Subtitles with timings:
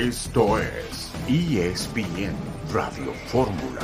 [0.00, 2.32] Esto es ESPN
[2.72, 3.82] Radio Fórmula.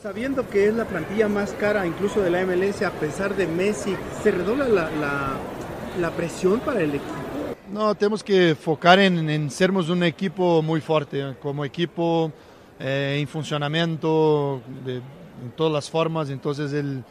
[0.00, 3.96] Sabiendo que es la plantilla más cara incluso de la MLS a pesar de Messi,
[4.22, 5.32] ¿se redobla la, la,
[6.00, 7.14] la presión para el equipo?
[7.72, 12.30] No, tenemos que enfocar en, en sermos un equipo muy fuerte, como equipo
[12.78, 17.02] eh, en funcionamiento de, en todas las formas, entonces el,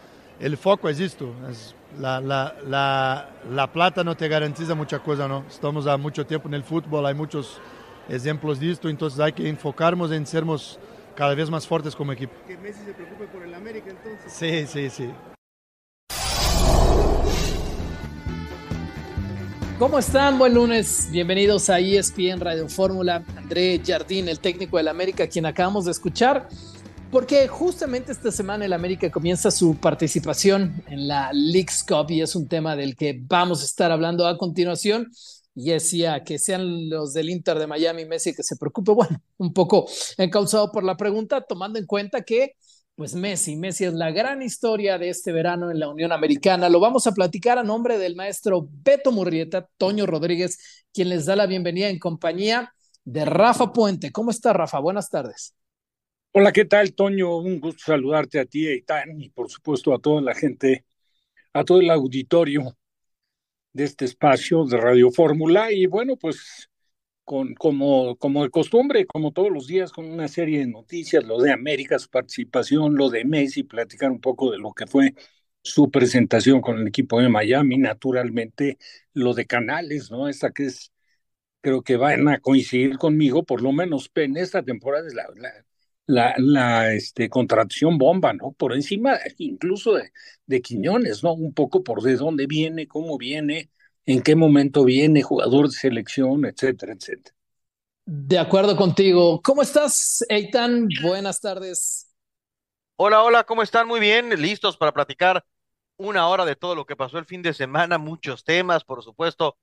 [0.41, 5.27] el foco es esto, es la, la, la, la, plata no te garantiza mucha cosa,
[5.27, 5.45] ¿no?
[5.47, 7.59] Estamos a mucho tiempo en el fútbol, hay muchos
[8.09, 10.79] ejemplos de esto, entonces hay que enfocarnos en sermos
[11.15, 12.33] cada vez más fuertes como equipo.
[12.47, 14.33] Que Messi se preocupe por el América entonces.
[14.33, 15.11] Sí, sí, sí.
[19.77, 20.39] ¿Cómo están?
[20.39, 21.09] Buen lunes.
[21.11, 23.23] Bienvenidos a ESPN Radio Fórmula.
[23.35, 26.47] André Jardín, el técnico del América, quien acabamos de escuchar,
[27.11, 32.35] porque justamente esta semana el América comienza su participación en la League's Cup y es
[32.35, 35.11] un tema del que vamos a estar hablando a continuación
[35.53, 39.53] y decía que sean los del Inter de Miami Messi que se preocupe, bueno, un
[39.53, 39.85] poco
[40.17, 42.53] encauzado por la pregunta, tomando en cuenta que
[42.95, 46.69] pues Messi, Messi es la gran historia de este verano en la Unión Americana.
[46.69, 51.35] Lo vamos a platicar a nombre del maestro Beto Murrieta, Toño Rodríguez, quien les da
[51.35, 54.11] la bienvenida en compañía de Rafa Puente.
[54.11, 54.79] ¿Cómo está Rafa?
[54.79, 55.55] Buenas tardes.
[56.33, 57.37] Hola, ¿qué tal, Toño?
[57.37, 60.85] Un gusto saludarte a ti, Eitan, y por supuesto a toda la gente,
[61.53, 62.77] a todo el auditorio
[63.73, 65.71] de este espacio de Radio Fórmula.
[65.71, 66.69] Y bueno, pues
[67.25, 71.39] con, como, como de costumbre, como todos los días, con una serie de noticias, lo
[71.41, 75.15] de América, su participación, lo de Messi, platicar un poco de lo que fue
[75.63, 78.77] su presentación con el equipo de Miami, naturalmente
[79.13, 80.27] lo de Canales, ¿no?
[80.29, 80.91] Esta que es,
[81.61, 85.51] creo que van a coincidir conmigo, por lo menos en esta temporada es la, la,
[86.11, 88.51] la, la este, contratación bomba, ¿no?
[88.51, 90.11] Por encima incluso de,
[90.45, 91.33] de Quiñones, ¿no?
[91.33, 93.69] Un poco por de dónde viene, cómo viene,
[94.05, 97.35] en qué momento viene, jugador de selección, etcétera, etcétera.
[98.05, 99.41] De acuerdo contigo.
[99.41, 100.89] ¿Cómo estás, Eitan?
[101.01, 102.09] Buenas tardes.
[102.97, 103.87] Hola, hola, ¿cómo están?
[103.87, 105.45] Muy bien, listos para platicar
[105.95, 109.57] una hora de todo lo que pasó el fin de semana, muchos temas, por supuesto,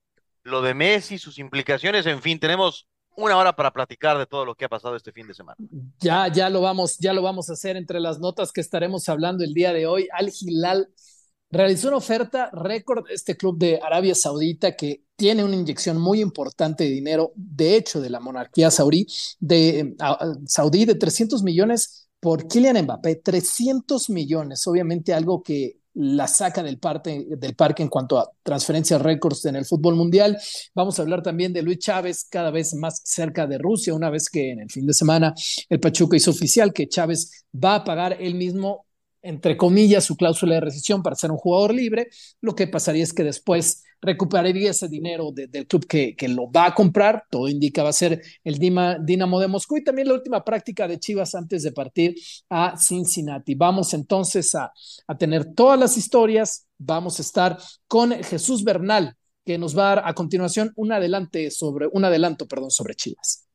[0.44, 4.54] lo de Messi, sus implicaciones, en fin, tenemos una hora para platicar de todo lo
[4.54, 5.56] que ha pasado este fin de semana.
[6.00, 9.44] Ya, ya lo vamos, ya lo vamos a hacer entre las notas que estaremos hablando
[9.44, 10.08] el día de hoy.
[10.12, 10.88] Al Hilal
[11.50, 16.84] realizó una oferta récord este club de Arabia Saudita que tiene una inyección muy importante
[16.84, 19.06] de dinero, de hecho, de la monarquía saudí,
[19.40, 26.28] de, uh, saudí de 300 millones por Kylian Mbappé, 300 millones, obviamente algo que la
[26.28, 30.38] saca del, parte, del parque en cuanto a transferencias récords en el fútbol mundial.
[30.74, 34.28] Vamos a hablar también de Luis Chávez, cada vez más cerca de Rusia, una vez
[34.28, 35.34] que en el fin de semana
[35.68, 38.86] el Pachuca hizo oficial que Chávez va a pagar él mismo
[39.20, 42.08] entre comillas, su cláusula de rescisión para ser un jugador libre,
[42.40, 46.50] lo que pasaría es que después recuperaría ese dinero de, del club que, que, lo
[46.50, 50.14] va a comprar, todo indica va a ser el Dinamo de Moscú y también la
[50.14, 52.14] última práctica de Chivas antes de partir
[52.48, 53.54] a Cincinnati.
[53.54, 54.72] Vamos entonces a,
[55.06, 59.94] a tener todas las historias, vamos a estar con Jesús Bernal, que nos va a
[59.94, 63.48] dar a continuación un, adelante sobre, un adelanto perdón, sobre Chivas.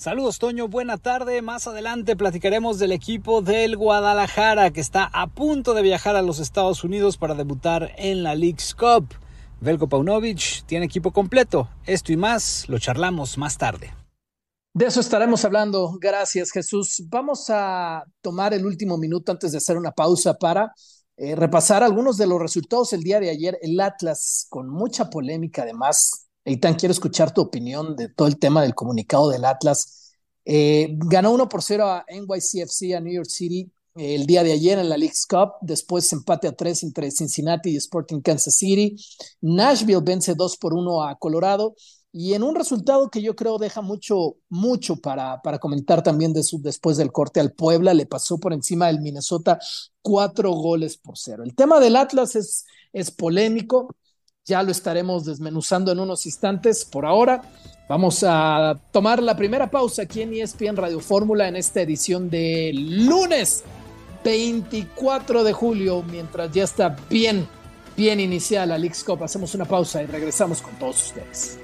[0.00, 1.42] Saludos Toño, buena tarde.
[1.42, 6.38] Más adelante platicaremos del equipo del Guadalajara que está a punto de viajar a los
[6.38, 9.08] Estados Unidos para debutar en la League's Cup.
[9.60, 11.68] Velko Paunovic tiene equipo completo.
[11.86, 13.92] Esto y más lo charlamos más tarde.
[14.72, 15.98] De eso estaremos hablando.
[16.00, 17.02] Gracias Jesús.
[17.08, 20.72] Vamos a tomar el último minuto antes de hacer una pausa para
[21.16, 23.58] eh, repasar algunos de los resultados el día de ayer.
[23.60, 28.62] El Atlas, con mucha polémica además, Eitan, quiero escuchar tu opinión de todo el tema
[28.62, 30.14] del comunicado del Atlas.
[30.46, 34.78] Eh, ganó 1 por 0 a NYCFC, a New York City, el día de ayer
[34.78, 35.52] en la League's Cup.
[35.60, 38.96] Después empate a 3 entre Cincinnati y Sporting Kansas City.
[39.40, 41.74] Nashville vence 2 por 1 a Colorado.
[42.12, 46.42] Y en un resultado que yo creo deja mucho, mucho para, para comentar también de
[46.42, 49.60] su, después del corte al Puebla, le pasó por encima del Minnesota
[50.02, 51.44] cuatro goles por cero.
[51.44, 53.94] El tema del Atlas es, es polémico,
[54.44, 56.84] ya lo estaremos desmenuzando en unos instantes.
[56.84, 57.42] Por ahora,
[57.88, 62.72] vamos a tomar la primera pausa aquí en ESPN Radio Fórmula en esta edición de
[62.74, 63.62] lunes
[64.24, 67.48] 24 de julio, mientras ya está bien,
[67.96, 69.22] bien iniciada la League's Cup.
[69.24, 71.58] Hacemos una pausa y regresamos con todos ustedes.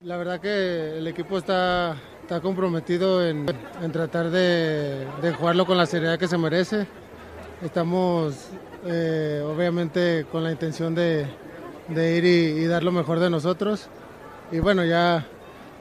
[0.00, 3.46] La verdad que el equipo está, está comprometido en,
[3.80, 6.86] en tratar de, de, jugarlo con la seriedad que se merece.
[7.62, 8.48] Estamos
[8.86, 11.26] eh, obviamente con la intención de,
[11.88, 13.88] de ir y, dar lo mejor de nosotros.
[14.50, 15.26] Y bueno, ya,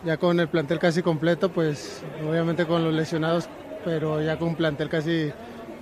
[0.05, 3.49] ya con el plantel casi completo, pues obviamente con los lesionados,
[3.83, 5.33] pero ya con un plantel casi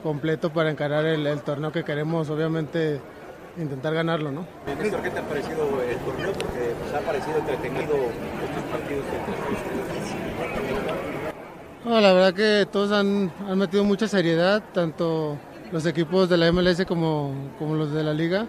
[0.01, 3.02] completo para encarar el, torneo que queremos, obviamente
[3.57, 4.48] intentar ganarlo, ¿no?
[4.81, 6.31] Néstor, ¿qué te ha parecido el torneo?
[6.31, 9.06] Porque pues, ha parecido entretenido estos partidos
[11.86, 15.38] no, la verdad que todos han, han, metido mucha seriedad, tanto
[15.71, 18.48] los equipos de la MLS como, como los de la liga.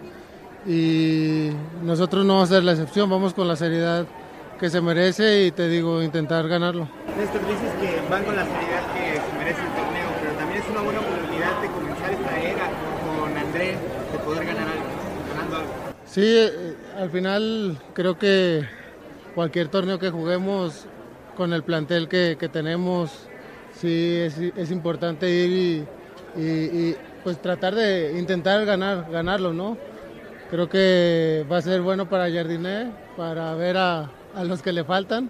[0.65, 1.49] Y
[1.83, 4.05] nosotros no vamos a ser la excepción, vamos con la seriedad
[4.59, 6.87] que se merece y te digo, intentar ganarlo.
[7.17, 10.69] Néstor, dices que van con la seriedad que se merece el torneo, pero también es
[10.69, 12.69] una buena oportunidad de comenzar esta era
[13.03, 13.75] con André,
[14.11, 14.85] de poder ganar algo,
[15.33, 15.71] ganando algo.
[16.05, 18.67] Sí, eh, al final creo que
[19.33, 20.85] cualquier torneo que juguemos
[21.35, 23.27] con el plantel que, que tenemos,
[23.73, 25.87] sí es, es importante ir
[26.37, 29.77] y, y, pues tratar de intentar ganar, ganarlo, ¿no?
[30.49, 34.83] Creo que va a ser bueno para Jardiné, para ver a, a los que le
[34.83, 35.29] faltan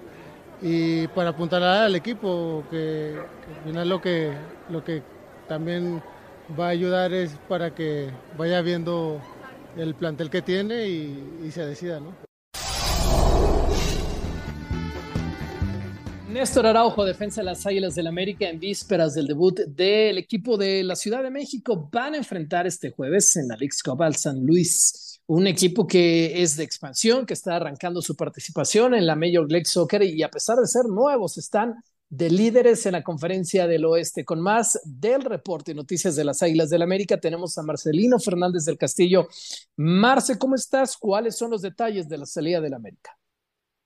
[0.61, 3.15] y para apuntar al equipo, que,
[3.57, 4.31] al final lo que,
[4.69, 5.03] lo que
[5.47, 6.01] también
[6.59, 9.19] va a ayudar es para que vaya viendo
[9.77, 12.30] el plantel que tiene y, y se decida, ¿no?
[16.31, 20.81] Néstor Araujo, defensa de las Águilas del América en vísperas del debut del equipo de
[20.81, 21.89] la Ciudad de México.
[21.91, 26.41] Van a enfrentar este jueves en la League's Cup al San Luis, un equipo que
[26.41, 30.29] es de expansión, que está arrancando su participación en la Major League Soccer y a
[30.29, 31.75] pesar de ser nuevos, están
[32.07, 34.23] de líderes en la conferencia del oeste.
[34.23, 38.63] Con más del reporte y noticias de las Águilas del América, tenemos a Marcelino Fernández
[38.63, 39.27] del Castillo.
[39.75, 40.95] Marce, ¿cómo estás?
[40.95, 43.17] ¿Cuáles son los detalles de la salida del América?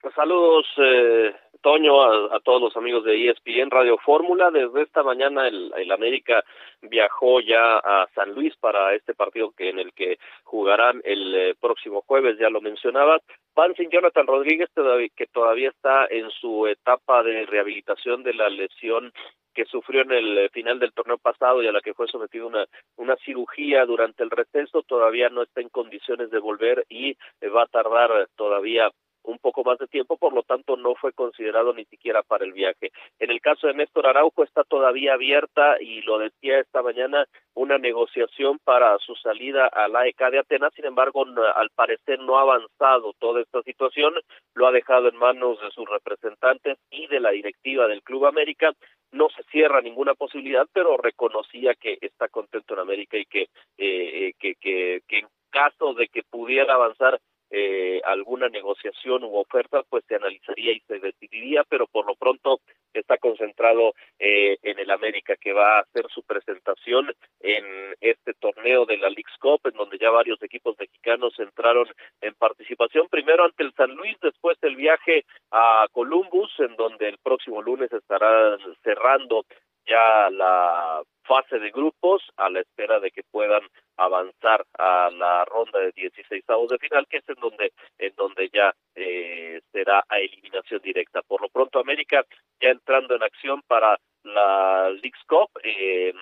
[0.06, 1.31] Pues saludos, eh,
[1.65, 2.00] Toño,
[2.31, 4.51] a, todos los amigos de ESPN Radio Fórmula.
[4.51, 6.44] Desde esta mañana el, América
[6.83, 11.56] viajó ya a San Luis para este partido que en el que jugarán el eh,
[11.59, 13.23] próximo jueves, ya lo mencionabas.
[13.56, 14.69] Van Jonathan Rodríguez,
[15.15, 19.12] que todavía está en su etapa de rehabilitación de la lesión
[19.56, 22.45] que sufrió en el eh, final del torneo pasado y a la que fue sometido
[22.45, 22.67] una,
[22.97, 27.17] una cirugía durante el receso, todavía no está en condiciones de volver y
[27.50, 28.91] va a tardar todavía
[29.25, 30.94] un poco más de tiempo, por lo tanto no
[31.35, 32.91] considerado ni siquiera para el viaje.
[33.19, 37.77] En el caso de Néstor Araujo está todavía abierta y lo decía esta mañana una
[37.77, 42.41] negociación para su salida a la ECA de Atenas, sin embargo al parecer no ha
[42.41, 44.13] avanzado toda esta situación,
[44.53, 48.71] lo ha dejado en manos de sus representantes y de la directiva del Club América,
[49.11, 53.47] no se cierra ninguna posibilidad, pero reconocía que está contento en América y que, eh,
[53.77, 57.19] eh que, que, que en caso de que pudiera avanzar
[57.57, 62.59] eh, alguna negociación u oferta, pues se analizaría y se decidiría, pero por lo pronto
[62.93, 67.63] está concentrado eh, en el América, que va a hacer su presentación en
[68.01, 71.87] este torneo de la League's Cup, en donde ya varios equipos mexicanos entraron
[72.19, 77.19] en participación, primero ante el San Luis, después el viaje a Columbus, en donde el
[77.19, 79.45] próximo lunes estará cerrando
[79.87, 83.61] ya la fase de grupos a la espera de que puedan
[84.05, 88.73] avanzar a la ronda de 16 de final que es en donde en donde ya
[88.95, 91.21] eh, será a eliminación directa.
[91.21, 92.25] Por lo pronto América
[92.61, 96.13] ya entrando en acción para la League's Cup eh,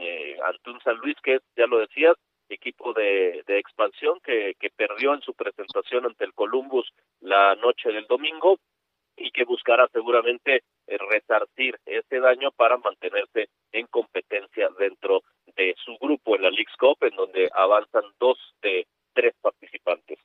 [0.00, 2.16] eh, ante un San Luis que ya lo decías
[2.48, 7.90] equipo de, de expansión que, que perdió en su presentación ante el Columbus la noche
[7.90, 8.58] del domingo
[9.16, 14.11] y que buscará seguramente eh, resarcir ese daño para mantenerse en competencia
[16.00, 20.18] grupo en la League's Cup, en donde avanzan dos de tres participantes.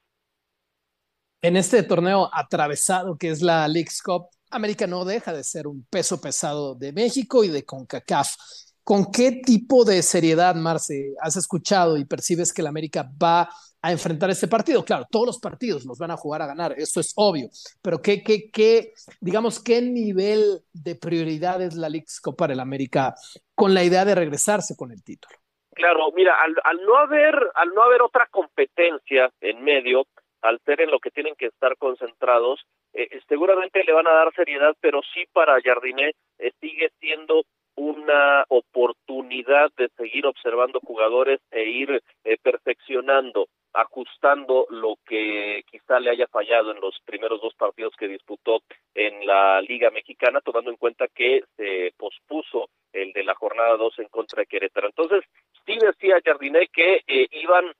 [1.41, 5.85] En este torneo atravesado que es la League's Cup, América no deja de ser un
[5.89, 8.35] peso pesado de México y de CONCACAF.
[8.83, 13.49] ¿Con qué tipo de seriedad, Marce, has escuchado y percibes que la América va
[13.81, 14.85] a enfrentar este partido?
[14.85, 17.49] Claro, todos los partidos los van a jugar a ganar, eso es obvio,
[17.81, 22.61] pero ¿qué, qué, qué digamos, qué nivel de prioridad es la League Cup para el
[22.61, 23.13] América
[23.53, 25.35] con la idea de regresarse con el título?
[25.77, 30.07] Claro, mira, al, no haber al no haber otra competencia en medio,
[30.41, 34.33] al ser en lo que tienen que estar concentrados, eh, seguramente le van a dar
[34.33, 37.43] seriedad, pero sí para Jardiné eh, sigue siendo
[37.75, 43.45] una oportunidad de seguir observando jugadores e ir eh, perfeccionando,
[43.77, 48.63] ajustando lo que quizá le haya fallado en los primeros dos partidos que disputó
[48.95, 53.99] en la Liga Mexicana, tomando en cuenta que se pospuso el de la jornada 2
[53.99, 54.87] en contra de Querétaro.
[54.87, 55.23] Entonces,
[55.65, 57.71] sí decía Jardiné que eh, iban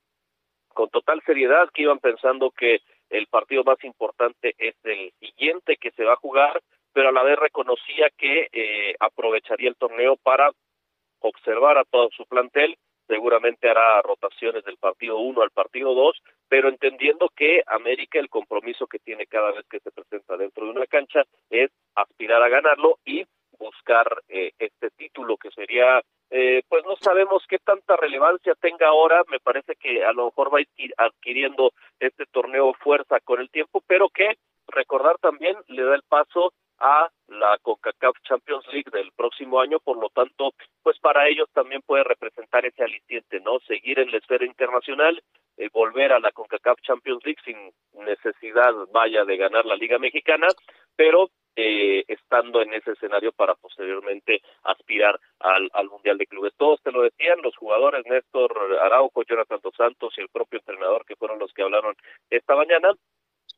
[0.68, 2.78] con total seriedad, que iban pensando que
[3.10, 6.60] el partido más importante es el siguiente que se va a jugar,
[6.92, 10.52] pero a la vez reconocía que eh, aprovecharía el torneo para
[11.18, 12.76] observar a todo su plantel,
[13.08, 18.86] seguramente hará rotaciones del partido 1 al partido 2 pero entendiendo que América el compromiso
[18.86, 22.98] que tiene cada vez que se presenta dentro de una cancha es aspirar a ganarlo
[23.04, 23.24] y
[23.58, 26.00] buscar eh, este título que sería
[26.30, 30.54] eh, pues no sabemos qué tanta relevancia tenga ahora, me parece que a lo mejor
[30.54, 30.60] va
[30.98, 34.36] adquiriendo este torneo fuerza con el tiempo, pero que
[34.66, 39.98] recordar también le da el paso a la CONCACAF Champions League del próximo año, por
[39.98, 40.52] lo tanto,
[40.82, 43.58] pues para ellos también puede representar ese aliciente, ¿no?
[43.60, 45.22] Seguir en la esfera internacional,
[45.56, 47.72] eh, volver a la CONCACAF Champions League sin
[48.04, 50.48] necesidad, vaya, de ganar la Liga Mexicana,
[50.96, 51.30] pero
[51.60, 56.54] eh, estando en ese escenario para posteriormente aspirar al, al Mundial de Clubes.
[56.56, 61.04] Todos te lo decían, los jugadores Néstor Araujo, Jonathan Dos Santos y el propio entrenador
[61.04, 61.96] que fueron los que hablaron
[62.30, 62.94] esta mañana,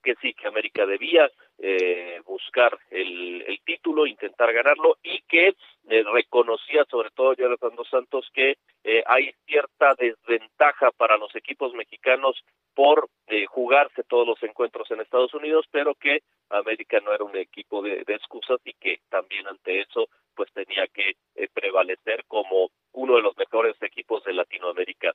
[0.03, 5.55] que sí, que América debía eh, buscar el, el, título, intentar ganarlo y que
[5.89, 11.75] eh, reconocía sobre todo Jonathan Dos Santos que eh, hay cierta desventaja para los equipos
[11.75, 12.43] mexicanos
[12.75, 17.37] por eh, jugarse todos los encuentros en Estados Unidos, pero que América no era un
[17.37, 21.17] equipo de, excusas y que también ante eso pues tenía que
[21.53, 25.13] prevalecer como uno de los mejores equipos de Latinoamérica,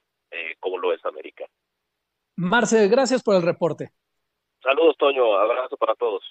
[0.60, 1.46] como lo es América.
[2.36, 3.92] Marce, gracias por el reporte.
[4.66, 5.38] Saludos, Toño.
[5.38, 6.24] Abrazo para todos.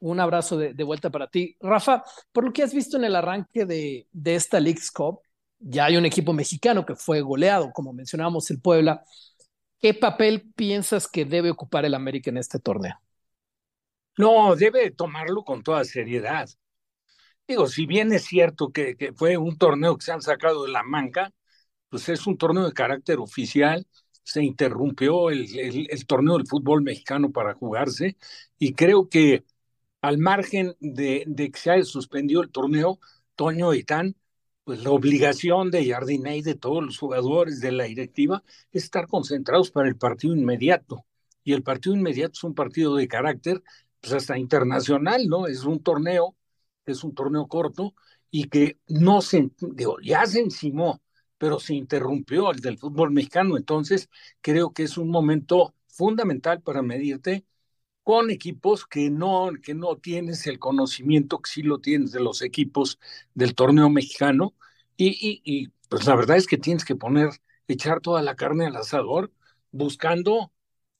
[0.00, 1.56] Un abrazo de, de, vuelta para ti.
[1.60, 2.02] Rafa,
[2.32, 5.20] por lo que has visto en el arranque de, de esta League's Cup,
[5.60, 9.04] ya hay un equipo mexicano que fue goleado, como mencionábamos, el Puebla.
[9.78, 13.00] ¿Qué papel piensas que debe ocupar el América en este torneo?
[14.18, 16.48] No, debe tomarlo con toda seriedad.
[17.46, 20.72] Digo, si bien es cierto que, que fue un torneo que se han sacado de
[20.72, 21.32] la manca,
[21.88, 23.86] pues es un torneo de carácter oficial,
[24.22, 28.16] se interrumpió el, el, torneo del fútbol mexicano para jugarse
[28.58, 29.44] y creo que
[30.00, 32.98] al margen de, que se haya suspendido el torneo,
[33.36, 34.16] Toño y Tan,
[34.64, 39.08] pues la obligación de Jardiné y de todos los jugadores de la directiva es estar
[39.08, 41.04] concentrados para el partido inmediato.
[41.44, 43.62] Y el partido inmediato es un partido de carácter,
[44.00, 45.46] pues hasta internacional, ¿no?
[45.46, 46.36] Es un torneo,
[46.86, 47.94] es un torneo corto
[48.30, 49.50] y que no se,
[50.02, 51.01] ya se encimó
[51.42, 53.56] pero se interrumpió el del fútbol mexicano.
[53.56, 54.08] Entonces,
[54.42, 57.44] creo que es un momento fundamental para medirte
[58.04, 62.42] con equipos que no, que no tienes el conocimiento que sí lo tienes de los
[62.42, 63.00] equipos
[63.34, 64.54] del torneo mexicano.
[64.96, 67.30] Y, y, y pues la verdad es que tienes que poner,
[67.68, 69.32] echar toda la carne al asador,
[69.72, 70.52] buscando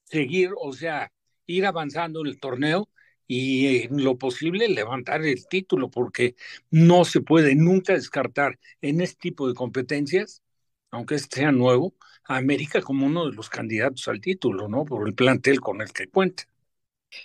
[0.05, 1.13] seguir, o sea,
[1.47, 2.89] ir avanzando en el torneo
[3.27, 6.37] y en lo posible levantar el título, porque
[6.71, 10.43] no se puede nunca descartar en este tipo de competencias,
[10.91, 14.85] aunque este sea nuevo, a América como uno de los candidatos al título, ¿no?
[14.85, 16.45] Por el plantel con el que cuenta.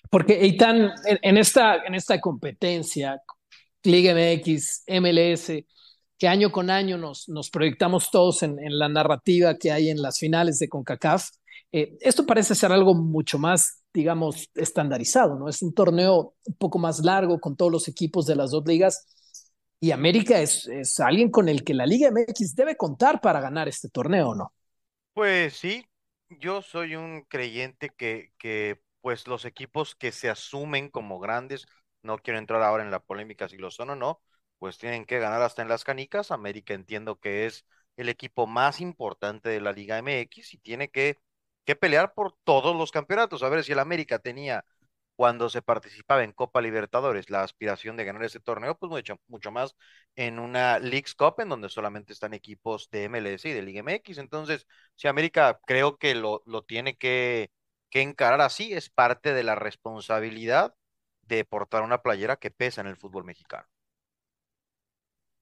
[0.09, 3.21] Porque, Eitan, en esta, en esta competencia,
[3.83, 5.65] Liga MX, MLS,
[6.17, 10.19] que año con año nos, nos proyectamos todos en, la narrativa que hay en las
[10.19, 11.29] finales de CONCACAF,
[11.71, 15.49] eh, esto parece ser algo mucho más, digamos, estandarizado, ¿no?
[15.49, 19.05] Es un torneo un poco más largo con todos los equipos de las dos ligas
[19.79, 23.67] y América es, es alguien con el que la Liga MX debe contar para ganar
[23.67, 24.53] este torneo, ¿no?
[25.13, 25.85] Pues sí,
[26.29, 31.65] yo soy un creyente que, que pues los equipos que se asumen como grandes,
[32.03, 34.21] no quiero entrar ahora en la polémica si lo son o no,
[34.59, 36.31] pues tienen que ganar hasta en las canicas.
[36.31, 37.65] América entiendo que es
[37.97, 41.17] el equipo más importante de la Liga MX y tiene que
[41.67, 43.43] que pelear por todos los campeonatos.
[43.43, 44.65] A ver si el América tenía,
[45.15, 49.51] cuando se participaba en Copa Libertadores, la aspiración de ganar ese torneo, pues mucho, mucho
[49.51, 49.75] más
[50.15, 54.19] en una League's Cup en donde solamente están equipos de MLS y de Liga MX.
[54.19, 57.51] Entonces, si América creo que lo, lo tiene que,
[57.89, 60.75] que encarar así, es parte de la responsabilidad
[61.23, 63.67] de portar una playera que pesa en el fútbol mexicano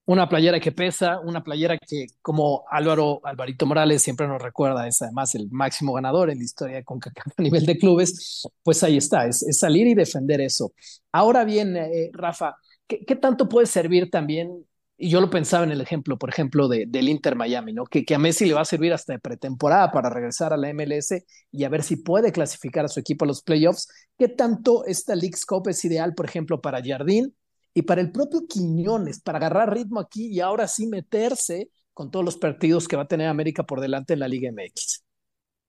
[0.06, 5.02] una playera que pesa, una playera que, como Álvaro Alvarito Morales siempre nos recuerda, es
[5.02, 9.26] además el máximo ganador en la historia CONCACAF a nivel de clubes, pues ahí está,
[9.26, 10.74] es, salir y defender eso.
[11.12, 12.56] Ahora bien, eh, Rafa,
[12.88, 14.66] ¿qué, ¿qué, tanto puede servir también?
[14.98, 17.86] Y yo lo pensaba en el ejemplo, por ejemplo, de, del Inter Miami, ¿no?
[17.86, 20.72] Que, que a Messi le va a servir hasta de pretemporada para regresar a la
[20.74, 21.16] MLS
[21.52, 23.90] y a ver si puede clasificar a su equipo a los playoffs.
[24.18, 27.34] ¿Qué tanto esta League's Cup es ideal, por ejemplo, para Jardín
[27.78, 32.24] y para el propio Quiñones, para agarrar ritmo aquí y ahora sí meterse con todos
[32.24, 35.04] los partidos que va a tener América por delante en la Liga MX.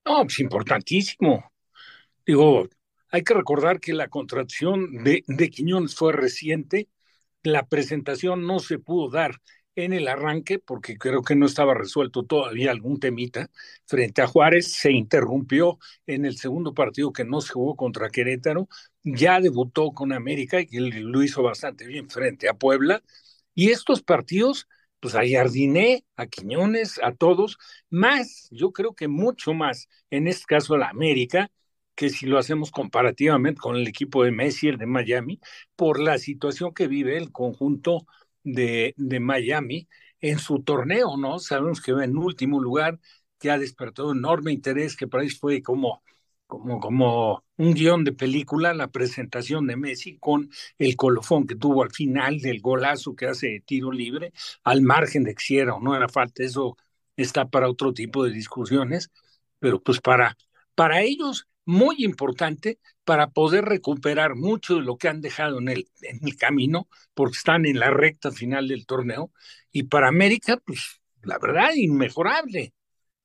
[0.04, 1.50] No, pues importantísimo.
[2.24, 2.68] Digo,
[3.10, 6.88] hay que recordar que la contratación de Quiñones fue reciente,
[7.42, 9.40] la presentación no se pudo dar
[9.76, 13.50] en el arranque, porque creo que no estaba resuelto todavía algún temita,
[13.86, 18.68] frente a Juárez, se interrumpió en el segundo partido que no se jugó contra Querétaro,
[19.04, 23.02] ya debutó con América y lo hizo bastante bien frente a Puebla,
[23.54, 24.68] y estos partidos
[25.00, 27.58] pues a Jardiné, a Quiñones, a todos,
[27.90, 31.50] más, yo creo que mucho más, en este caso a la América,
[31.94, 35.40] que si lo hacemos comparativamente con el equipo de Messi, el de Miami,
[35.76, 38.06] por la situación que vive el conjunto
[38.46, 39.88] de, de Miami
[40.20, 41.38] en su torneo, ¿no?
[41.38, 42.98] Sabemos que va en último lugar,
[43.38, 46.02] que ha despertado enorme interés, que para ellos fue como
[46.46, 50.48] como, como un guion de película, la presentación de Messi con
[50.78, 55.24] el colofón que tuvo al final del golazo que hace de tiro libre, al margen
[55.24, 56.76] de que si era o no era falta, eso
[57.16, 59.10] está para otro tipo de discusiones,
[59.58, 60.36] pero pues para,
[60.74, 65.88] para ellos muy importante para poder recuperar mucho de lo que han dejado en el,
[66.02, 69.32] en el camino, porque están en la recta final del torneo,
[69.70, 72.72] y para América, pues la verdad, inmejorable.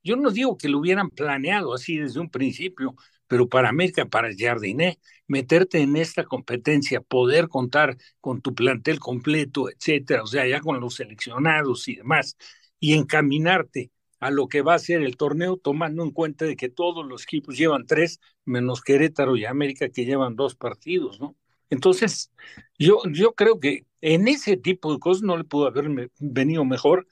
[0.04, 2.96] Yo no digo que lo hubieran planeado así desde un principio,
[3.28, 9.70] pero para América, para Jardiné, meterte en esta competencia, poder contar con tu plantel completo,
[9.70, 12.36] etcétera, o sea, ya con los seleccionados y demás,
[12.80, 13.92] y encaminarte
[14.22, 17.24] a lo que va a ser el torneo, tomando en cuenta de que todos los
[17.24, 21.36] equipos llevan tres, menos Querétaro y América que llevan dos partidos, ¿no?
[21.72, 22.32] Entonces,
[22.78, 27.08] yo, yo creo que en ese tipo de cosas no le pudo haber venido mejor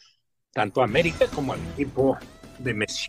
[0.51, 2.15] tanto a América como al equipo
[2.59, 3.07] de Messi.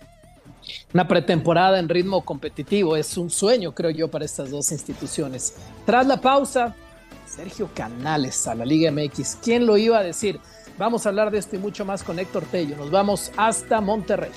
[0.94, 5.56] Una pretemporada en ritmo competitivo es un sueño, creo yo, para estas dos instituciones.
[5.84, 6.74] Tras la pausa,
[7.26, 9.38] Sergio Canales a la Liga MX.
[9.42, 10.40] ¿Quién lo iba a decir?
[10.80, 12.74] Vamos a hablar de esto y mucho más con Héctor Tello.
[12.74, 14.30] Nos vamos hasta Monterrey.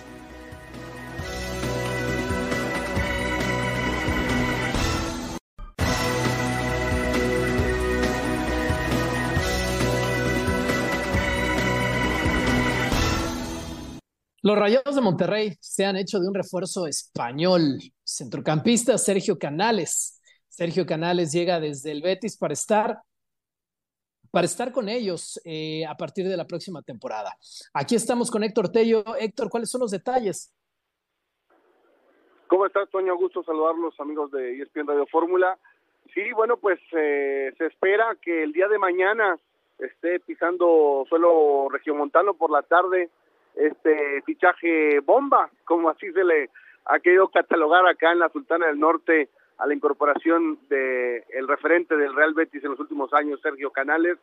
[14.41, 17.79] Los Rayados de Monterrey se han hecho de un refuerzo español.
[18.03, 20.19] Centrocampista Sergio Canales.
[20.49, 22.99] Sergio Canales llega desde el Betis para estar,
[24.33, 27.37] para estar con ellos eh, a partir de la próxima temporada.
[27.71, 29.03] Aquí estamos con Héctor Tello.
[29.19, 30.51] Héctor, ¿cuáles son los detalles?
[32.47, 33.15] ¿Cómo estás, Toño?
[33.15, 35.55] Gusto saludarlos, amigos de ESPN Radio Fórmula.
[36.15, 39.37] Sí, bueno, pues eh, se espera que el día de mañana
[39.77, 43.11] esté pisando suelo regiomontano por la tarde
[43.53, 46.49] este fichaje bomba, como así se le
[46.85, 51.95] ha querido catalogar acá en la Sultana del Norte a la incorporación de el referente
[51.95, 54.17] del Real Betis en los últimos años, Sergio Canales,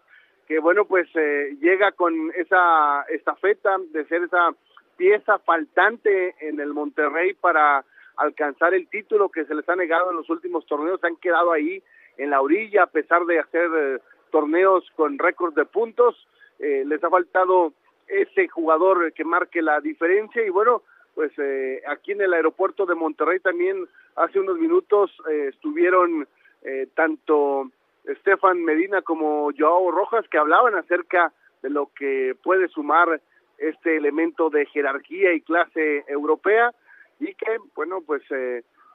[0.47, 4.51] que bueno, pues eh, llega con esa estafeta de ser esa
[4.97, 7.85] pieza faltante en el Monterrey para
[8.17, 11.53] alcanzar el título que se les ha negado en los últimos torneos, se han quedado
[11.53, 11.83] ahí
[12.19, 13.99] en la orilla a pesar de hacer eh,
[14.31, 17.73] torneos con récords de puntos, eh, les ha faltado
[18.07, 20.45] ese jugador que marque la diferencia.
[20.45, 20.83] Y bueno,
[21.15, 26.27] pues eh, aquí en el aeropuerto de Monterrey también hace unos minutos eh, estuvieron
[26.63, 27.71] eh, tanto
[28.05, 33.21] Estefan Medina como Joao Rojas que hablaban acerca de lo que puede sumar
[33.59, 36.73] este elemento de jerarquía y clase europea
[37.19, 38.23] y que bueno pues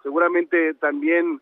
[0.02, 1.40] seguramente también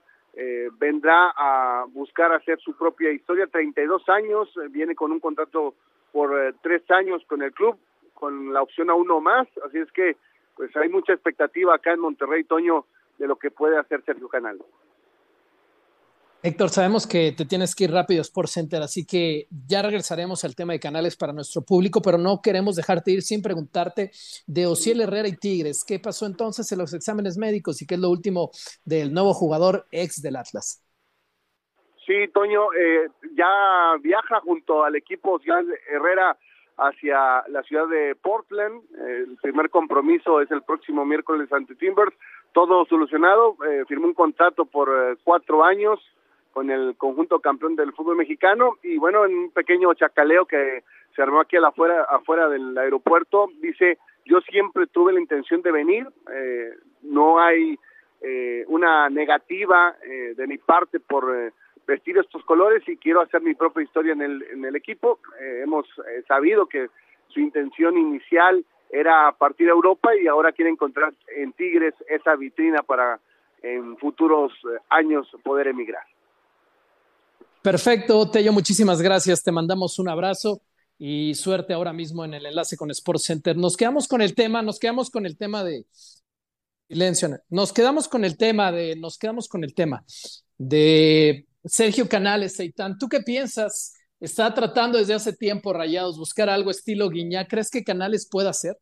[0.78, 3.48] vendrá a buscar hacer su propia historia.
[3.48, 5.76] 32 años viene con un contrato
[6.14, 7.78] por eh, tres años con el club,
[8.14, 10.16] con la opción a uno más, así es que
[10.56, 12.86] pues hay mucha expectativa acá en Monterrey, Toño,
[13.24, 14.60] de lo que puede hacer Sergio Canal.
[16.46, 20.58] Héctor, sabemos que te tienes que ir rápido Sport Center, así que ya regresaremos al
[20.58, 24.12] tema de canales para nuestro público, pero no queremos dejarte ir sin preguntarte
[24.46, 25.86] de Ociel Herrera y Tigres.
[25.88, 28.52] ¿Qué pasó entonces en los exámenes médicos y qué es lo último
[28.84, 30.84] del nuevo jugador ex del Atlas?
[32.06, 33.08] Sí, Toño, eh,
[33.38, 36.38] ya viaja junto al equipo Ciudad Herrera
[36.76, 38.84] hacia la ciudad de Portland.
[39.00, 42.14] el primer compromiso es el próximo miércoles ante Timbers.
[42.54, 43.58] Todo solucionado.
[43.70, 46.00] Eh, firmó un contrato por eh, cuatro años
[46.52, 48.78] con el conjunto campeón del fútbol mexicano.
[48.84, 50.84] Y bueno, en un pequeño chacaleo que
[51.16, 56.08] se armó aquí afuera, afuera del aeropuerto, dice, yo siempre tuve la intención de venir.
[57.02, 57.78] no hay
[58.68, 61.52] una negativa de mi parte por
[61.88, 65.20] vestir estos colores y quiero hacer mi propia historia en el, en el equipo.
[65.40, 66.88] Eh, hemos eh, sabido que
[67.30, 72.84] su intención inicial era partir a Europa y ahora quiere encontrar en Tigres esa vitrina
[72.84, 73.20] para
[73.64, 76.04] en futuros eh, años poder emigrar.
[77.64, 79.42] Perfecto, Tello, muchísimas gracias.
[79.42, 80.62] Te mandamos un abrazo
[81.00, 83.58] y suerte ahora mismo en el enlace con Sports Center.
[83.58, 85.86] Nos quedamos con el tema, nos quedamos con el tema de
[86.88, 87.30] silencio.
[87.50, 90.04] Nos quedamos con el tema de, nos quedamos con el tema
[90.58, 93.96] de Sergio Canales, Seitán, ¿tú qué piensas?
[94.20, 97.48] Está tratando desde hace tiempo Rayados buscar algo estilo Guiñá.
[97.48, 98.78] ¿Crees que Canales pueda hacer?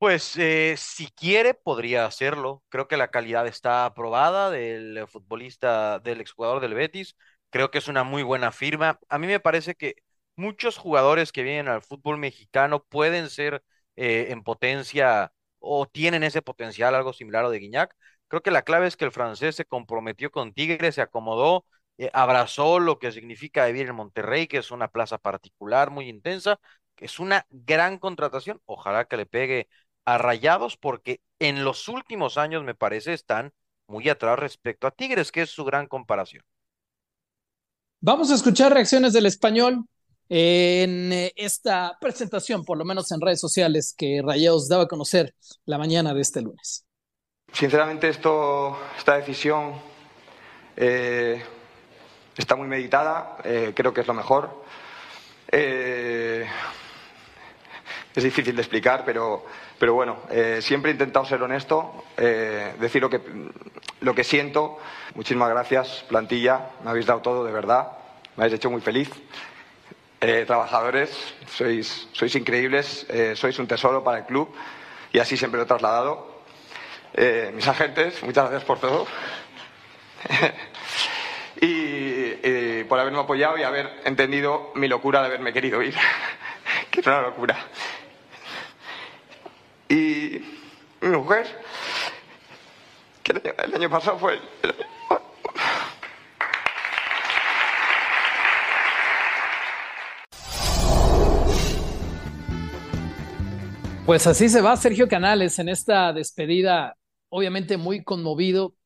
[0.00, 2.64] Pues eh, si quiere, podría hacerlo.
[2.70, 7.16] Creo que la calidad está aprobada del futbolista, del exjugador del Betis.
[7.50, 8.98] Creo que es una muy buena firma.
[9.10, 9.96] A mí me parece que
[10.36, 13.62] muchos jugadores que vienen al fútbol mexicano pueden ser
[13.96, 17.94] eh, en potencia o tienen ese potencial, algo similar a de Guiñac.
[18.28, 21.66] Creo que la clave es que el francés se comprometió con Tigre, se acomodó,
[21.98, 26.58] eh, abrazó lo que significa vivir en Monterrey, que es una plaza particular muy intensa,
[26.96, 28.60] es una gran contratación.
[28.66, 29.68] Ojalá que le pegue
[30.04, 33.52] a Rayados, porque en los últimos años me parece están
[33.86, 36.44] muy atrás respecto a Tigres, que es su gran comparación.
[38.00, 39.84] Vamos a escuchar reacciones del español
[40.30, 45.34] en eh, esta presentación, por lo menos en redes sociales, que Rayados daba a conocer
[45.66, 46.86] la mañana de este lunes.
[47.52, 49.74] Sinceramente, esto, esta decisión
[50.76, 51.42] eh,
[52.36, 54.64] está muy meditada, eh, creo que es lo mejor.
[58.14, 59.44] Es difícil de explicar, pero,
[59.78, 60.18] pero bueno,
[60.60, 63.20] siempre he intentado ser honesto, decir lo que,
[64.00, 64.78] lo que siento.
[65.14, 67.92] Muchísimas gracias, plantilla, me habéis dado todo, de verdad,
[68.36, 69.10] me habéis hecho muy feliz.
[70.22, 71.08] Eh, trabajadores,
[71.48, 74.54] sois, sois increíbles, eh, sois un tesoro para el club
[75.14, 76.42] y así siempre lo he trasladado.
[77.14, 79.06] Eh, mis agentes, muchas gracias por todo.
[81.62, 85.94] y, por haberme apoyado y haber entendido mi locura de haberme querido ir.
[86.90, 87.56] que es una locura.
[89.90, 90.40] Y
[91.00, 91.46] mi mujer,
[93.24, 94.38] el año, pasado fue
[104.06, 106.96] Pues así se va Sergio Canales en esta despedida,
[107.28, 108.76] obviamente muy conmovido.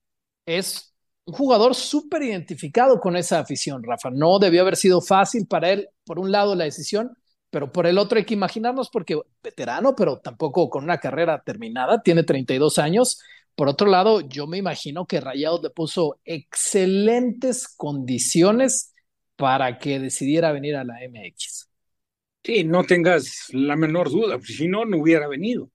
[0.46, 0.94] Es
[1.26, 4.10] un jugador súper identificado con esa afición, Rafa.
[4.10, 7.14] No debió haber sido fácil para él, por un lado, la decisión,
[7.54, 12.02] pero por el otro hay que imaginarnos porque veterano, pero tampoco con una carrera terminada,
[12.02, 13.20] tiene 32 años.
[13.54, 18.92] Por otro lado, yo me imagino que Rayados le puso excelentes condiciones
[19.36, 21.70] para que decidiera venir a la MX.
[22.42, 25.70] Sí, no tengas la menor duda, porque si no, no hubiera venido.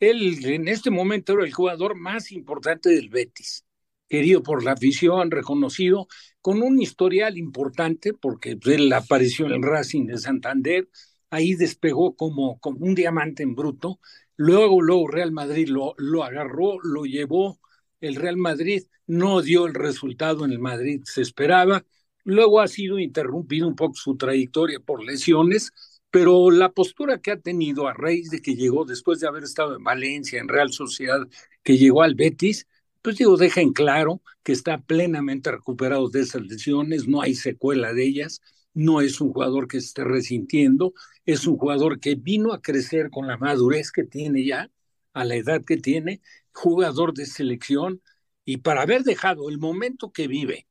[0.00, 3.64] Él en este momento era el jugador más importante del Betis,
[4.10, 6.06] querido por la afición, reconocido,
[6.40, 10.88] con un historial importante, porque él apareció en Racing de Santander,
[11.30, 14.00] ahí despegó como, como un diamante en bruto,
[14.36, 17.60] luego, luego Real Madrid lo, lo agarró, lo llevó,
[18.00, 21.84] el Real Madrid no dio el resultado en el Madrid se esperaba,
[22.24, 25.72] luego ha sido interrumpido un poco su trayectoria por lesiones,
[26.10, 29.76] pero la postura que ha tenido a raíz de que llegó después de haber estado
[29.76, 31.20] en Valencia, en Real Sociedad,
[31.62, 32.66] que llegó al Betis,
[33.02, 37.92] pues digo, deja en claro que está plenamente recuperado de esas lesiones, no hay secuela
[37.92, 38.40] de ellas,
[38.74, 40.94] no es un jugador que se esté resintiendo,
[41.26, 44.70] es un jugador que vino a crecer con la madurez que tiene ya,
[45.12, 46.20] a la edad que tiene,
[46.52, 48.02] jugador de selección,
[48.44, 50.66] y para haber dejado el momento que vive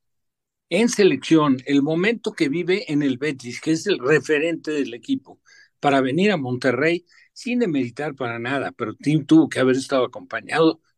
[0.69, 5.39] en selección, el momento que vive en el Betis, que es el referente del equipo,
[5.79, 10.81] para venir a Monterrey, sin demeritar para nada, pero Tim tuvo que haber estado acompañado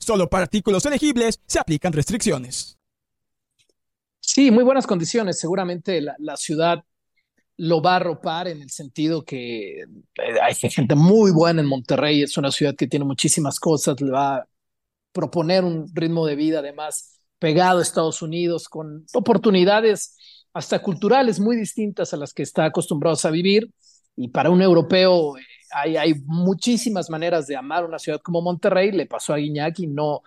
[0.00, 2.78] Solo para artículos elegibles se aplican restricciones.
[4.18, 5.38] Sí, muy buenas condiciones.
[5.38, 6.82] Seguramente la, ciudad
[7.58, 9.86] lo va a arropar en el sentido que eh,
[10.42, 14.36] hay gente muy buena en Monterrey, es una ciudad que tiene muchísimas cosas, le va
[14.36, 14.48] a
[15.12, 20.16] proponer un ritmo de vida además pegado a Estados Unidos, con oportunidades
[20.54, 23.70] hasta culturales muy distintas a las que está acostumbrado a vivir.
[24.16, 28.92] Y para un europeo eh, hay, hay, muchísimas maneras de amar una ciudad como Monterrey.
[28.92, 30.22] Le pasó a Guiñac y no,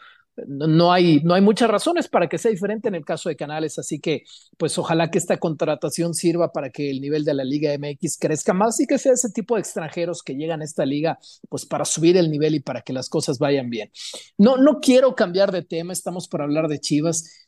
[0.47, 3.77] no hay, no hay muchas razones para que sea diferente en el caso de Canales,
[3.77, 4.23] así que
[4.57, 8.53] pues ojalá que esta contratación sirva para que el nivel de la Liga MX crezca
[8.53, 11.85] más y que sea ese tipo de extranjeros que llegan a esta liga pues para
[11.85, 13.91] subir el nivel y para que las cosas vayan bien.
[14.37, 17.47] No, no quiero cambiar de tema, estamos para hablar de Chivas.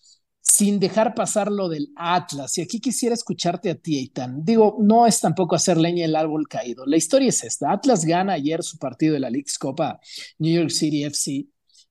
[0.56, 2.58] Sin dejar pasar lo del Atlas.
[2.58, 4.46] Y aquí quisiera escucharte a ti, Eitan.
[4.46, 6.86] Digo, no es tampoco hacer leña el árbol caído.
[6.86, 7.74] La historia es esta.
[7.74, 10.00] Atlas gana ayer su partido de la League's Copa
[10.40, 11.48] New York City FC.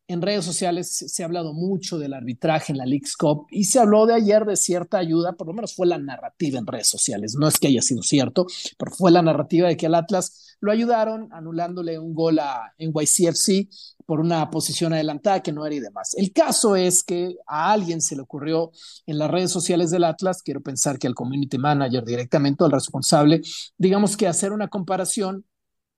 [0.07, 3.79] En redes sociales se ha hablado mucho del arbitraje en la League's Cup y se
[3.79, 7.37] habló de ayer de cierta ayuda, por lo menos fue la narrativa en redes sociales.
[7.38, 8.47] No es que haya sido cierto,
[8.79, 13.69] pero fue la narrativa de que al Atlas lo ayudaron anulándole un gol a NYCFC
[14.05, 16.14] por una posición adelantada que no era y demás.
[16.17, 18.73] El caso es que a alguien se le ocurrió
[19.07, 23.40] en las redes sociales del Atlas, quiero pensar que al community manager directamente, al responsable,
[23.79, 25.47] digamos que hacer una comparación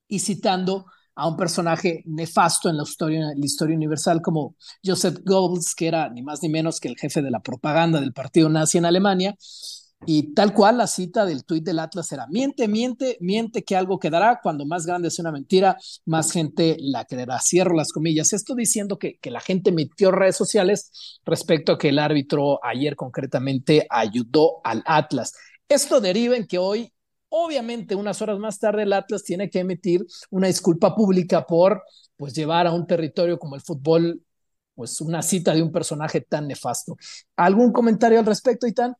[0.08, 6.10] y citando a un personaje nefasto en la historia, universal como Joseph Goebbels, que era
[6.10, 9.34] ni más ni menos que el jefe de la propaganda del partido nazi en Alemania,
[10.04, 13.98] y tal cual la cita del tuit del Atlas era, miente, miente, miente que algo
[13.98, 17.40] quedará, cuando más grande es una mentira, más gente la creerá.
[17.40, 18.34] Cierro las comillas.
[18.34, 22.94] Esto diciendo que, que la gente metió redes sociales respecto a que el árbitro ayer
[22.94, 25.32] concretamente ayudó al Atlas.
[25.66, 26.92] Esto deriva en que hoy,
[27.28, 31.82] obviamente, unas horas más tarde, el Atlas tiene que emitir una disculpa pública por
[32.16, 34.22] pues llevar a un territorio como el fútbol
[34.74, 36.96] pues una cita de un personaje tan nefasto.
[37.36, 38.94] ¿Algún comentario al respecto, Itán?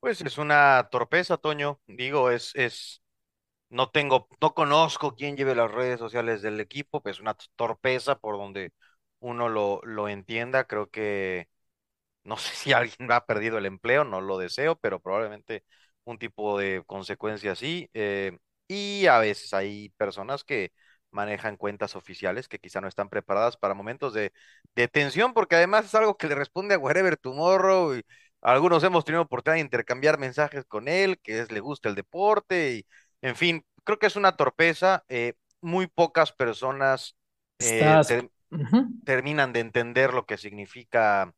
[0.00, 1.80] Pues es una torpeza, Toño.
[1.86, 3.02] Digo, es, es,
[3.70, 8.16] no tengo, no conozco quién lleve las redes sociales del equipo, pues es una torpeza
[8.18, 8.72] por donde
[9.20, 10.64] uno lo, lo entienda.
[10.66, 11.48] Creo que
[12.24, 15.64] no sé si alguien ha perdido el empleo, no lo deseo, pero probablemente
[16.04, 17.88] un tipo de consecuencia así.
[17.94, 18.38] Eh,
[18.68, 20.72] y a veces hay personas que
[21.10, 24.32] manejan cuentas oficiales que quizá no están preparadas para momentos de,
[24.74, 28.02] de tensión, porque además es algo que le responde a Wherever Tomorrow y
[28.40, 32.72] algunos hemos tenido oportunidad de intercambiar mensajes con él, que es, le gusta el deporte
[32.74, 32.86] y,
[33.20, 35.04] en fin, creo que es una torpeza.
[35.08, 37.16] Eh, muy pocas personas
[37.60, 38.28] eh,
[39.04, 41.32] terminan de entender lo que significa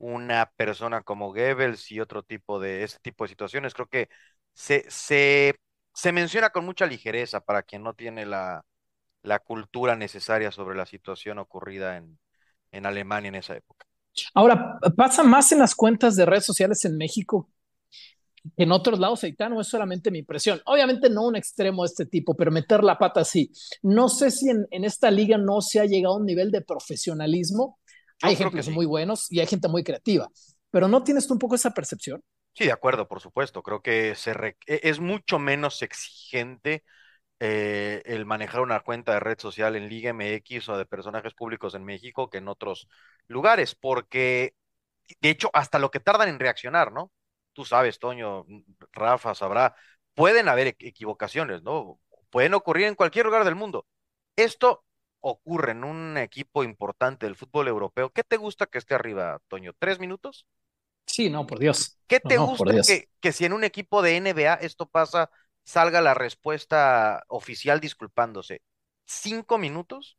[0.00, 3.74] una persona como Goebbels y otro tipo de ese tipo de situaciones.
[3.74, 4.08] Creo que
[4.54, 5.54] se, se,
[5.92, 8.64] se menciona con mucha ligereza para quien no tiene la,
[9.22, 12.18] la cultura necesaria sobre la situación ocurrida en,
[12.72, 13.86] en Alemania en esa época.
[14.34, 17.50] Ahora, pasa más en las cuentas de redes sociales en México
[18.56, 20.60] que en otros lados, no es solamente mi impresión.
[20.66, 23.52] Obviamente no un extremo de este tipo, pero meter la pata así.
[23.82, 27.78] No sé si en, esta liga no se ha llegado a un nivel de profesionalismo.
[28.22, 30.28] Hay ejemplos muy buenos y hay gente muy creativa,
[30.70, 32.22] pero ¿no tienes tú un poco esa percepción?
[32.52, 33.62] Sí, de acuerdo, por supuesto.
[33.62, 36.84] Creo que se e, es mucho menos exigente
[37.38, 41.74] eh, el manejar una cuenta de red social en Liga MX o de personajes públicos
[41.74, 42.88] en México que en otros
[43.28, 44.54] lugares, porque
[45.20, 47.12] de hecho hasta lo que tardan en reaccionar, ¿no?
[47.52, 48.46] Tú sabes, Toño,
[48.92, 49.74] Rafa sabrá,
[50.14, 51.98] pueden haber equivocaciones, ¿no?
[52.30, 53.86] Pueden ocurrir en cualquier lugar del mundo.
[54.36, 54.84] Esto
[55.20, 58.10] ocurre en un equipo importante del fútbol europeo.
[58.10, 59.72] ¿Qué te gusta que esté arriba, Toño?
[59.78, 60.46] ¿Tres minutos?
[61.06, 61.98] Sí, no, por Dios.
[62.06, 65.30] ¿Qué te gusta que, que si en un equipo de NBA esto pasa
[65.64, 68.62] salga la respuesta oficial disculpándose.
[69.06, 70.16] ¿Cinco minutos?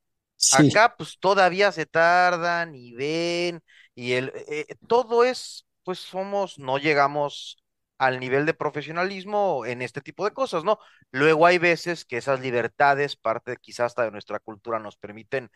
[0.53, 3.61] Acá pues todavía se tardan y ven
[3.93, 7.60] y el, eh, todo es, pues somos, no llegamos
[8.01, 10.79] al nivel de profesionalismo en este tipo de cosas, ¿no?
[11.11, 15.49] Luego hay veces que esas libertades, parte quizás hasta de nuestra cultura, nos permiten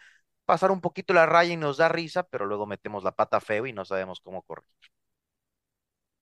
[0.46, 3.66] pasar un poquito la raya y nos da risa, pero luego metemos la pata feo
[3.68, 4.92] y no sabemos cómo corregir.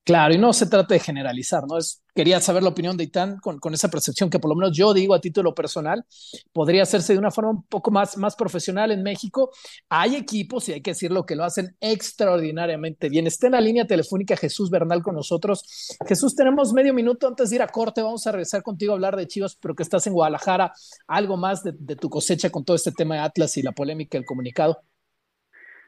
[0.04, 1.78] Claro, y no se trata de generalizar, ¿no?
[1.78, 4.92] Es, quería saber la opinión de Itán con, esa percepción que por lo menos yo
[4.92, 6.04] digo a título personal,
[6.52, 9.50] podría hacerse de una forma un poco más, más profesional en México.
[9.88, 13.26] Hay equipos, y hay que decirlo, que lo hacen extraordinariamente bien.
[13.26, 15.64] Está en la línea telefónica Jesús Bernal con nosotros.
[16.06, 19.16] Jesús, tenemos medio minuto antes de ir a corte, vamos a regresar contigo a hablar
[19.16, 20.74] de Chivas, pero que estás en Guadalajara.
[21.06, 24.18] Algo más de, de tu cosecha con todo este tema de Atlas y la polémica
[24.18, 24.82] del comunicado.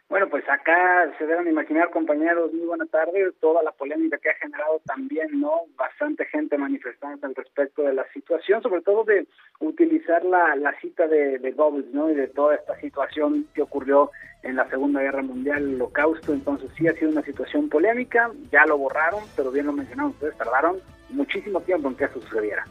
[0.09, 4.35] Bueno, pues acá se deben imaginar, compañeros, muy buena tarde, toda la polémica que ha
[4.35, 5.63] generado también, ¿no?
[5.77, 9.27] Bastante gente manifestándose al respecto de la situación, sobre todo de
[9.59, 12.09] utilizar la, la cita de, de Goebbels, ¿no?
[12.09, 14.13] Y de toda esta situación que ocurrió
[14.45, 18.65] en la Segunda Guerra Mundial, el holocausto, entonces sí ha sido una situación polémica, ya
[18.65, 20.77] lo borraron, pero bien lo mencionaron ustedes, tardaron
[21.09, 22.65] muchísimo tiempo en que eso sucediera.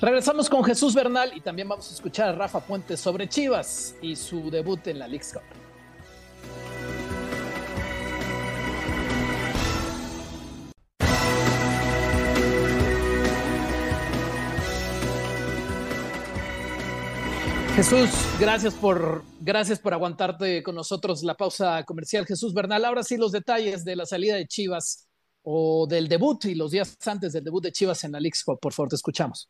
[0.00, 4.14] Regresamos con Jesús Bernal y también vamos a escuchar a Rafa Puente sobre Chivas y
[4.14, 5.67] su debut en la League Cup.
[17.78, 18.10] Jesús,
[18.40, 22.26] gracias por, gracias por aguantarte con nosotros la pausa comercial.
[22.26, 25.08] Jesús Bernal, ahora sí los detalles de la salida de Chivas
[25.44, 28.72] o del debut y los días antes del debut de Chivas en la League por
[28.72, 29.48] favor, te escuchamos.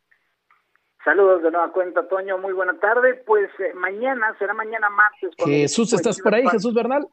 [1.02, 3.14] Saludos de nueva cuenta, Toño, muy buena tarde.
[3.14, 5.30] Pues eh, mañana, será mañana martes.
[5.42, 7.08] Jesús, ¿estás por ahí, Jesús Bernal?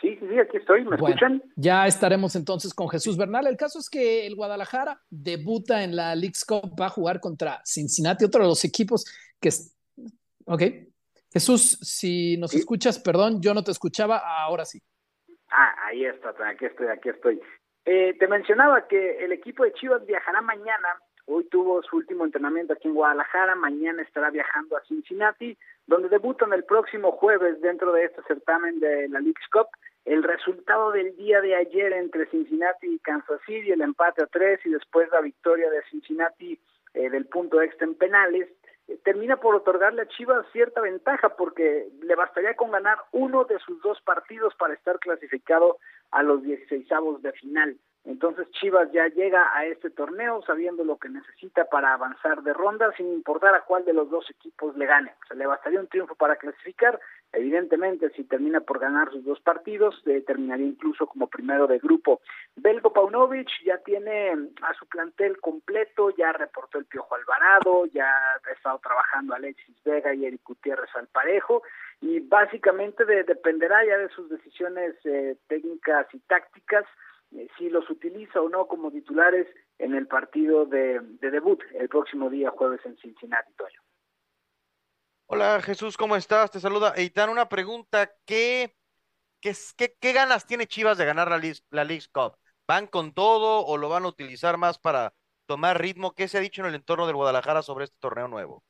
[0.00, 1.42] Sí, sí, sí, aquí estoy, ¿me escuchan?
[1.54, 3.46] Ya estaremos entonces con Jesús Bernal.
[3.46, 7.60] El caso es que el Guadalajara debuta en la League's Cup, va a jugar contra
[7.66, 9.04] Cincinnati, otro de los equipos
[9.38, 9.50] que...
[10.46, 10.62] Ok.
[11.32, 14.80] Jesús, si nos escuchas, perdón, yo no te escuchaba, ahora sí.
[15.50, 17.40] Ah, ahí está, aquí estoy, aquí estoy.
[17.84, 20.88] Eh, te mencionaba que el equipo de Chivas viajará mañana.
[21.26, 23.54] Hoy tuvo su último entrenamiento aquí en Guadalajara.
[23.54, 29.08] Mañana estará viajando a Cincinnati, donde debutan el próximo jueves dentro de este certamen de
[29.08, 29.68] la League's Cup
[30.04, 34.60] el resultado del día de ayer entre Cincinnati y Kansas City, el empate a tres
[34.64, 36.58] y después la victoria de Cincinnati
[36.94, 38.48] eh, del punto extra en penales,
[39.04, 43.80] termina por otorgarle a Chivas cierta ventaja porque le bastaría con ganar uno de sus
[43.82, 45.78] dos partidos para estar clasificado
[46.10, 46.88] a los 16
[47.20, 47.76] de final.
[48.04, 52.92] Entonces Chivas ya llega a este torneo sabiendo lo que necesita para avanzar de ronda
[52.96, 55.14] sin importar a cuál de los dos equipos le gane.
[55.22, 56.98] O sea, le bastaría un triunfo para clasificar.
[57.32, 62.20] Evidentemente, si termina por ganar sus dos partidos, eh, terminaría incluso como primero de grupo.
[62.56, 68.52] Belgo Paunovic ya tiene a su plantel completo, ya reportó el Piojo Alvarado, ya ha
[68.52, 71.62] estado trabajando Alexis Vega y Eric Gutiérrez al parejo
[72.02, 76.84] y básicamente dependerá ya de sus decisiones eh, técnicas y tácticas
[77.34, 79.46] eh, si los utiliza o no como titulares
[79.78, 83.81] en el partido de, debut el próximo día jueves en Cincinnati, Toyo.
[85.34, 86.50] Hola Jesús, ¿cómo estás?
[86.50, 87.30] Te saluda Eitan.
[87.30, 88.76] Una pregunta, ¿qué,
[89.40, 89.54] qué,
[89.98, 91.40] qué, ganas tiene Chivas de ganar la,
[91.70, 92.36] la League Cup?
[92.68, 95.14] ¿Van con todo o lo van a utilizar más para
[95.46, 96.12] tomar ritmo?
[96.14, 98.62] ¿Qué se ha dicho en el entorno del Guadalajara sobre este torneo nuevo?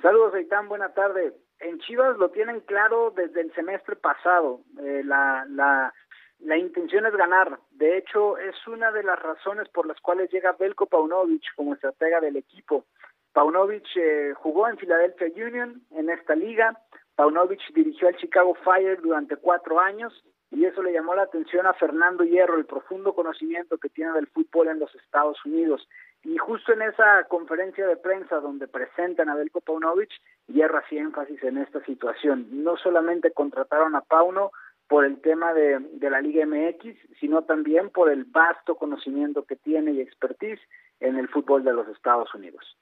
[0.00, 1.34] Saludos, Eitan, buena tarde.
[1.58, 4.60] En Chivas lo tienen claro desde el semestre pasado.
[4.78, 5.92] Eh, la, la
[6.40, 7.58] la intención es ganar.
[7.70, 12.20] De hecho, es una de las razones por las cuales llega Belko Paunovic como estratega
[12.20, 12.86] del equipo.
[13.32, 16.78] Paunovic eh, jugó en Philadelphia Union en esta liga.
[17.16, 20.12] Paunovic dirigió al Chicago Fire durante cuatro años
[20.50, 24.26] y eso le llamó la atención a Fernando Hierro, el profundo conocimiento que tiene del
[24.26, 25.88] fútbol en los Estados Unidos.
[26.24, 30.10] Y justo en esa conferencia de prensa donde presentan a Belko Paunovic,
[30.48, 32.48] Hierro hacía énfasis en esta situación.
[32.50, 34.50] No solamente contrataron a Pauno,
[34.90, 39.92] por el tema de, la Liga MX, sino también por el vasto conocimiento que tiene
[39.92, 40.58] y expertise
[40.98, 42.76] en el fútbol de los Estados Unidos.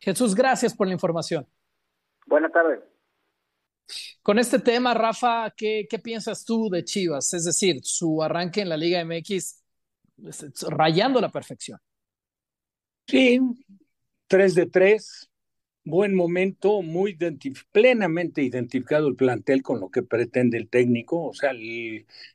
[0.00, 1.46] Jesús, gracias por la información.
[2.26, 2.80] Buenas tardes.
[4.22, 7.32] Con este tema, Rafa, ¿qué, ¿qué, piensas tú de Chivas?
[7.34, 9.62] Es decir, su arranque en la Liga MX
[10.68, 11.78] rayando la perfección.
[13.06, 13.40] Sí,
[14.28, 15.30] 3 de 3,
[15.84, 17.18] buen momento, muy
[17.72, 21.52] plenamente identificado el plantel con lo que pretende el técnico, o sea,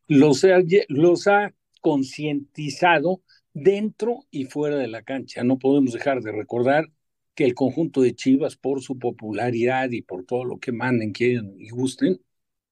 [0.07, 0.45] los,
[0.89, 3.21] los ha concientizado
[3.53, 5.43] dentro y fuera de la cancha.
[5.43, 6.89] No podemos dejar de recordar
[7.35, 11.55] que el conjunto de Chivas, por su popularidad y por todo lo que manden, quieren
[11.59, 12.21] y gusten,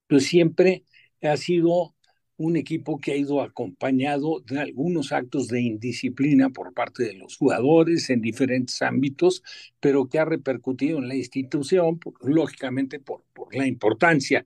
[0.07, 0.85] pues siempre
[1.21, 1.95] ha sido
[2.37, 7.37] un equipo que ha ido acompañado de algunos actos de indisciplina por parte de los
[7.37, 9.43] jugadores en diferentes ámbitos,
[9.79, 14.45] pero que ha repercutido en la institución, lógicamente por, por la importancia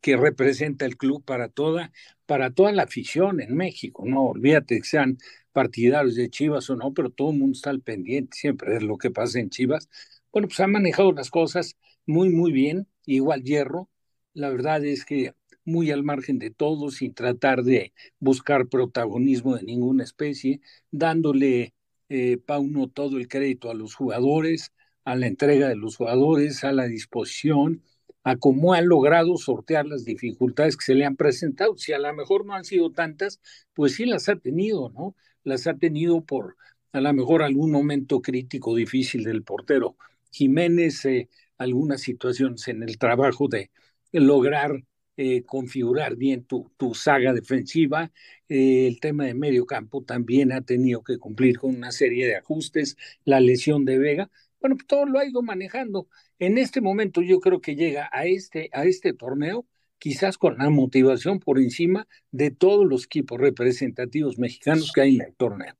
[0.00, 1.92] que representa el club para toda,
[2.26, 4.04] para toda la afición en México.
[4.06, 5.18] No olvídate que sean
[5.56, 8.98] partidarios de Chivas o no, pero todo el mundo está al pendiente siempre de lo
[8.98, 9.88] que pasa en Chivas.
[10.30, 13.88] Bueno, pues ha manejado las cosas muy, muy bien, igual Hierro.
[14.34, 15.32] La verdad es que
[15.64, 21.72] muy al margen de todo, sin tratar de buscar protagonismo de ninguna especie, dándole
[22.10, 24.74] eh, Pauno todo el crédito a los jugadores,
[25.06, 27.82] a la entrega de los jugadores, a la disposición,
[28.24, 31.78] a cómo han logrado sortear las dificultades que se le han presentado.
[31.78, 33.40] Si a lo mejor no han sido tantas,
[33.72, 35.14] pues sí las ha tenido, ¿no?
[35.46, 36.56] Las ha tenido por
[36.92, 39.96] a lo mejor algún momento crítico difícil del portero.
[40.30, 43.70] Jiménez, eh, algunas situaciones en el trabajo de
[44.12, 44.82] lograr
[45.18, 48.12] eh, configurar bien tu, tu saga defensiva.
[48.48, 52.36] Eh, el tema de medio campo también ha tenido que cumplir con una serie de
[52.36, 54.30] ajustes, la lesión de Vega.
[54.60, 56.08] Bueno, pues todo lo ha ido manejando.
[56.38, 59.66] En este momento yo creo que llega a este, a este torneo
[59.98, 65.22] quizás con la motivación por encima de todos los equipos representativos mexicanos que hay en
[65.22, 65.74] el torneo.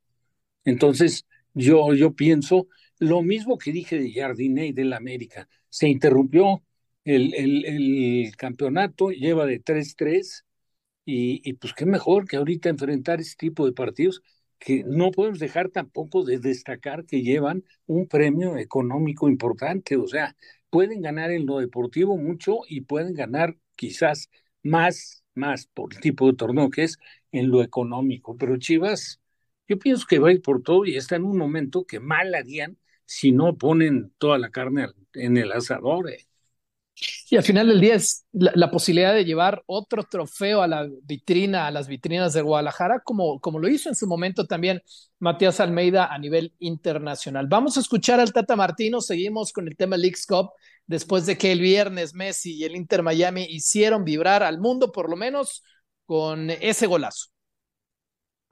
[0.64, 5.48] Entonces, yo, yo pienso lo mismo que dije de Jardiné y del América.
[5.68, 6.62] Se interrumpió
[7.04, 10.44] el, el, campeonato lleva de 3-3
[11.04, 14.22] y, y, pues qué mejor que ahorita enfrentar ese tipo de partidos
[14.58, 20.36] que no podemos dejar tampoco de destacar que llevan un premio económico importante, o sea,
[20.70, 24.30] pueden ganar en lo deportivo mucho y pueden ganar quizás
[24.62, 26.98] más, más por el tipo de torneo que es
[27.32, 29.20] en lo económico, pero Chivas,
[29.68, 32.34] yo pienso que va a ir por todo y está en un momento que mal
[32.34, 36.10] harían si no ponen toda la carne en el asador.
[36.10, 36.26] Eh.
[37.28, 41.66] Y al final del día es la, posibilidad de llevar otro trofeo a la vitrina,
[41.66, 44.82] a las vitrinas de Guadalajara, como, como lo hizo en su momento también
[45.18, 47.46] Matías Almeida a nivel internacional.
[47.48, 50.50] Vamos a escuchar al Tata Martino, seguimos con el tema Leagues Cup,
[50.86, 55.10] después de que el viernes Messi y el Inter Miami hicieron vibrar al mundo, por
[55.10, 55.62] lo menos
[56.06, 57.26] con ese golazo.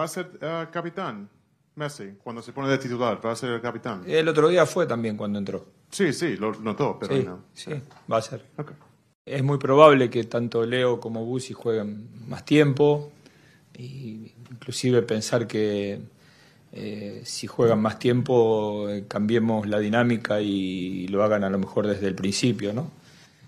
[0.00, 1.30] Va a ser uh, capitán,
[1.76, 4.02] Messi, cuando se pone de titular, va a ser el capitán.
[4.06, 5.66] El otro día fue también cuando entró.
[5.90, 7.40] Sí, sí, lo notó, pero sí, no.
[7.52, 7.72] Sí,
[8.10, 8.44] va a ser.
[9.26, 13.10] Es muy probable que tanto Leo como Busi jueguen más tiempo,
[13.76, 16.00] y inclusive pensar que
[16.72, 21.86] eh, si juegan más tiempo eh, cambiemos la dinámica y, lo hagan a lo mejor
[21.86, 22.90] desde el principio, ¿no?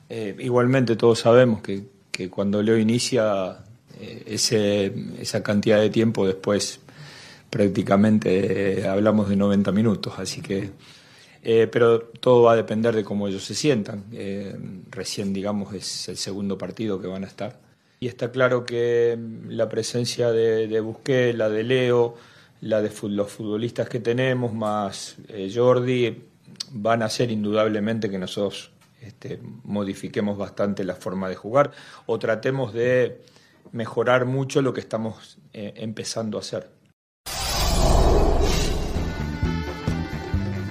[0.08, 3.58] Eh, igualmente todos sabemos que, que cuando Leo inicia
[4.26, 6.80] ese, esa cantidad de tiempo después
[7.56, 10.70] prácticamente hablamos de 90 minutos, así que
[11.48, 14.06] eh, pero todo va a depender de cómo ellos se sientan.
[14.12, 14.52] Eh,
[14.90, 17.60] recién, digamos, es el segundo partido que van a estar.
[18.00, 22.16] Y está claro que mm, la presencia de, de Busquets, la de Leo,
[22.62, 26.20] la de los futbolistas que tenemos, más eh, Jordi,
[26.72, 31.70] van a hacer indudablemente que nosotros este, modifiquemos bastante la forma de jugar
[32.06, 33.22] o tratemos de
[33.70, 36.75] mejorar mucho lo que estamos empezando a hacer.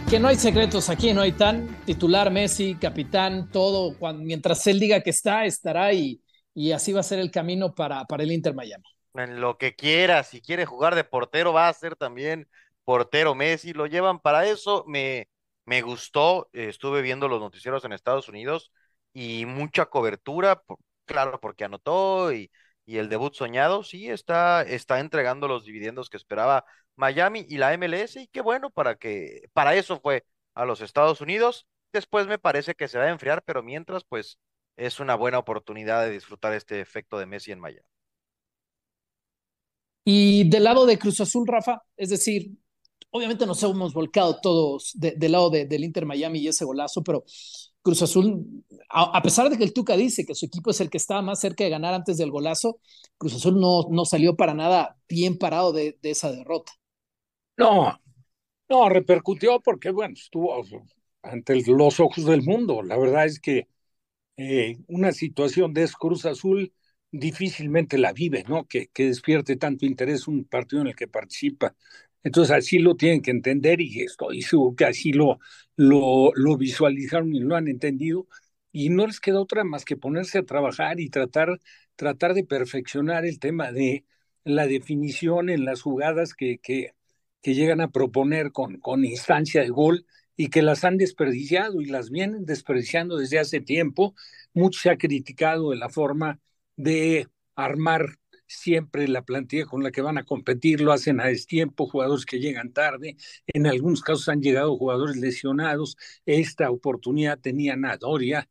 [0.09, 5.01] Que no hay secretos aquí, no hay tan titular Messi, capitán, todo, mientras él diga
[5.01, 6.21] que está, estará y,
[6.53, 8.83] y así va a ser el camino para, para el Inter Miami.
[9.15, 12.47] En lo que quiera, si quiere jugar de portero, va a ser también
[12.83, 15.27] portero Messi, lo llevan para eso, me,
[15.65, 18.71] me gustó, estuve viendo los noticieros en Estados Unidos
[19.13, 20.61] y mucha cobertura,
[21.05, 22.51] claro, porque anotó y,
[22.85, 26.63] y el debut soñado, sí, está, está entregando los dividendos que esperaba
[26.95, 31.21] Miami y la MLS, y qué bueno para que, para eso fue a los Estados
[31.21, 31.67] Unidos.
[31.93, 34.39] Después me parece que se va a enfriar, pero mientras, pues
[34.77, 37.87] es una buena oportunidad de disfrutar este efecto de Messi en Miami.
[40.03, 42.51] Y del lado de Cruz Azul, Rafa, es decir,
[43.09, 47.23] obviamente nos hemos volcado todos del lado del Inter Miami y ese golazo, pero
[47.81, 48.45] Cruz Azul,
[48.89, 51.39] a, pesar de que el Tuca dice que su equipo es el que estaba más
[51.39, 52.79] cerca de ganar antes del golazo,
[53.17, 56.71] Cruz Azul no, no salió para nada bien parado de, esa derrota.
[57.57, 57.99] No,
[58.69, 60.63] no, repercutió porque, bueno, estuvo
[61.23, 62.83] ante los ojos del mundo.
[62.83, 63.67] La verdad es que
[64.37, 66.73] eh, una situación de Cruz Azul
[67.11, 68.65] difícilmente la vive, ¿no?
[68.67, 71.75] Que, que despierte tanto interés un partido en el que participa.
[72.23, 75.39] Entonces así lo tienen que entender y estoy seguro que así lo,
[75.77, 78.27] lo, lo visualizaron y lo han entendido
[78.71, 81.59] y no les queda otra más que ponerse a trabajar y tratar,
[81.95, 84.05] tratar de perfeccionar el tema de
[84.43, 86.93] la definición en las jugadas que, que,
[87.45, 91.85] que llegan a proponer con, con instancia de gol y que las han desperdiciado y
[91.85, 94.15] las vienen desperdiciando desde hace tiempo.
[94.55, 96.39] Mucho se ha criticado de la forma
[96.75, 98.17] de armar
[98.47, 102.39] siempre la plantilla con la que van a competir lo hacen a destiempo, jugadores que
[102.39, 103.15] llegan tarde,
[103.45, 108.49] en algunos casos han llegado jugadores lesionados, esta oportunidad tenían a Doria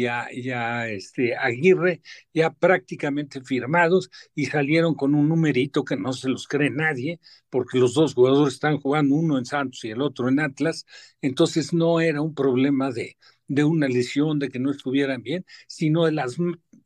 [0.00, 6.28] y a, este, Aguirre ya prácticamente firmados y salieron con un numerito que no se
[6.28, 7.20] los cree nadie,
[7.50, 10.86] porque los dos jugadores están jugando, uno en Santos y el otro en Atlas,
[11.20, 13.16] entonces no era un problema de,
[13.46, 16.36] de una lesión, de que no estuvieran bien, sino de, las,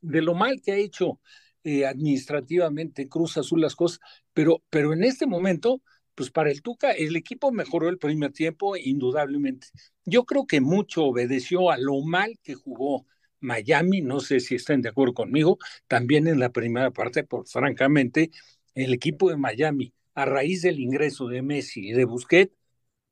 [0.01, 1.21] de lo mal que ha hecho
[1.65, 4.01] eh, administrativamente Cruz Azul las cosas,
[4.33, 5.83] pero, pero en este momento,
[6.19, 9.69] pues para el Tuca, el equipo mejoró el primer tiempo, indudablemente.
[10.05, 13.07] Yo creo que mucho obedeció a lo mal que jugó
[13.39, 18.33] Miami, no sé si están de acuerdo conmigo, también en la primera parte, porque francamente,
[18.75, 22.53] el equipo de Miami, a raíz del ingreso de Messi y de Busquets,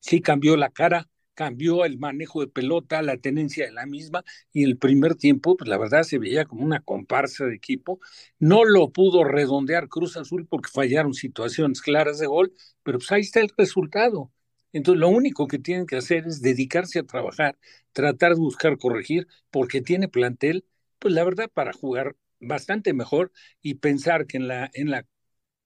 [0.01, 4.65] sí cambió la cara, cambió el manejo de pelota, la tenencia de la misma, y
[4.65, 8.01] el primer tiempo, pues la verdad se veía como una comparsa de equipo.
[8.41, 13.21] No lo pudo redondear Cruz Azul porque fallaron situaciones claras de gol, pero pues ahí
[13.23, 14.33] está el resultado.
[14.73, 17.59] Entonces, lo único que tienen que hacer es dedicarse a trabajar,
[17.93, 20.67] tratar de buscar corregir, porque tiene plantel,
[20.99, 23.33] pues la verdad, para jugar bastante mejor
[23.63, 25.07] y pensar que en la, en la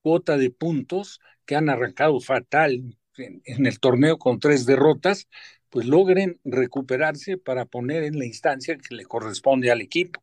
[0.03, 5.29] cuota de puntos que han arrancado fatal en, el torneo con tres derrotas,
[5.71, 10.21] pues logren recuperarse para poner en la instancia que le corresponde al equipo.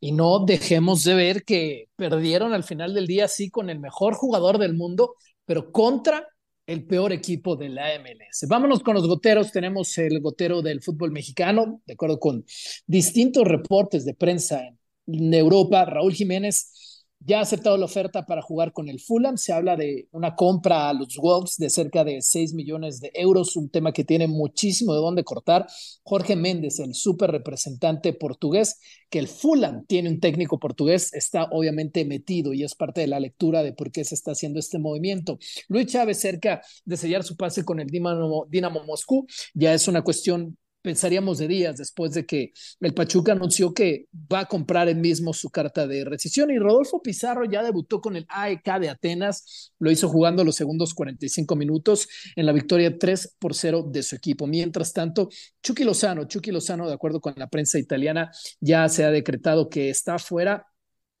[0.00, 4.14] Y no dejemos de ver que perdieron al final del día, sí, con el mejor
[4.14, 6.26] jugador del mundo, pero contra
[6.66, 8.46] el peor equipo de la MLS.
[8.46, 9.52] Vámonos con los goteros.
[9.52, 12.44] Tenemos el gotero del fútbol mexicano, de acuerdo con
[12.86, 14.62] distintos reportes de prensa
[15.06, 15.84] en Europa.
[15.86, 16.87] Raúl Jiménez
[17.20, 19.36] ya ha aceptado la oferta para jugar con el Fulham.
[19.36, 23.56] Se habla de una compra a los Wolves de cerca de 6 millones de euros,
[23.56, 25.66] un tema que tiene muchísimo de dónde cortar.
[26.04, 28.78] Jorge Méndez, el súper representante portugués,
[29.10, 33.20] que el Fulham tiene un técnico portugués, está obviamente metido y es parte de la
[33.20, 35.38] lectura de por qué se está haciendo este movimiento.
[35.68, 40.02] Luis Chávez, cerca de sellar su pase con el Dinamo, Dinamo Moscú, ya es una
[40.02, 44.96] cuestión pensaríamos de días después de que el Pachuca anunció que va a comprar él
[44.96, 49.72] mismo su carta de rescisión y Rodolfo Pizarro ya debutó con el AEK de Atenas,
[49.78, 54.16] lo hizo jugando los segundos 45 minutos en la victoria 3 por 0 de su
[54.16, 54.46] equipo.
[54.46, 55.28] Mientras tanto,
[55.62, 59.90] Chucky Lozano, Chucky Lozano, de acuerdo con la prensa italiana, ya se ha decretado que
[59.90, 60.66] está fuera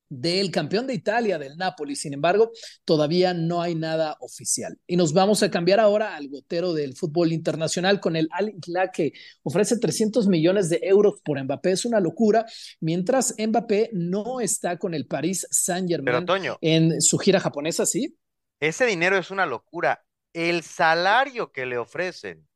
[0.08, 1.96] del campeón de Italia, del Napoli.
[1.96, 2.52] Sin embargo,
[2.84, 4.78] todavía no hay nada oficial.
[4.86, 8.54] Y nos vamos a cambiar ahora al gotero del fútbol internacional con el Al
[8.92, 11.72] que ofrece 300 millones de euros por Mbappé.
[11.72, 12.46] Es una locura,
[12.80, 16.26] mientras Mbappé no está con el Paris Saint-Germain
[16.60, 18.16] en su gira japonesa, ¿sí?
[18.60, 20.04] Ese dinero es una locura.
[20.32, 22.48] El salario que le ofrecen,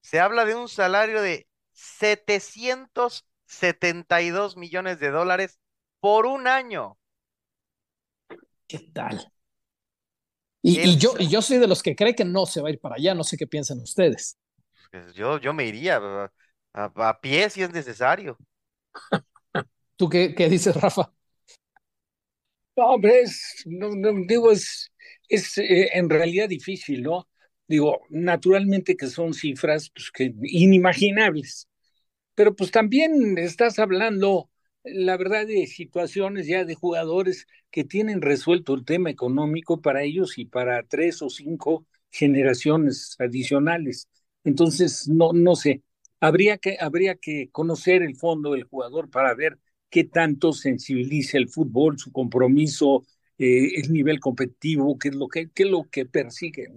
[0.00, 5.58] se habla de un salario de 772 millones de dólares
[6.02, 6.98] por un año.
[8.66, 9.32] ¿Qué tal?
[10.60, 12.80] Y, yo, y yo soy de los que cree que no se va a ir
[12.80, 14.36] para allá, no sé qué piensan ustedes.
[14.90, 16.28] Pues yo, yo me iría
[16.74, 18.36] a, pie si es necesario.
[19.96, 21.12] ¿Tú qué, qué dices, Rafa?
[22.76, 23.90] No, hombre, es, no,
[24.26, 24.92] digo, es,
[25.28, 27.28] es eh, en realidad difícil, ¿no?
[27.68, 31.68] Digo, naturalmente que son cifras pues, que inimaginables,
[32.34, 34.51] pero pues también estás hablando
[34.84, 40.38] la verdad de situaciones ya de jugadores que tienen resuelto el tema económico para ellos
[40.38, 44.08] y para tres o cinco generaciones adicionales.
[44.44, 45.82] Entonces, no, no sé,
[46.20, 49.58] habría que, habría que conocer el fondo del jugador para ver
[49.90, 53.04] qué tanto sensibiliza el fútbol, su compromiso,
[53.38, 56.68] eh, el nivel competitivo, qué es lo que, qué es lo que persigue.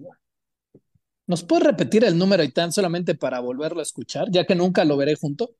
[1.27, 4.85] ¿Nos puede repetir el número y tan solamente para volverlo a escuchar, ya que nunca
[4.85, 5.55] lo veré junto?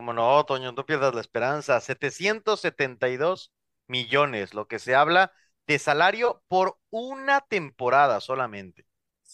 [0.00, 1.78] Como no, Toño, no pierdas la esperanza.
[1.78, 3.52] 772
[3.86, 5.30] millones, lo que se habla
[5.66, 8.86] de salario por una temporada solamente.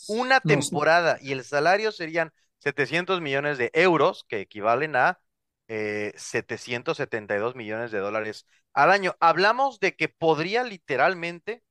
[0.08, 5.20] Una temporada y el salario serían 700 millones de euros, que equivalen a
[5.68, 9.14] eh, 772 millones de dólares al año.
[9.20, 11.62] Hablamos de que podría literalmente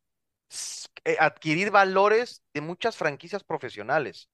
[1.04, 4.30] eh, adquirir valores de muchas franquicias profesionales.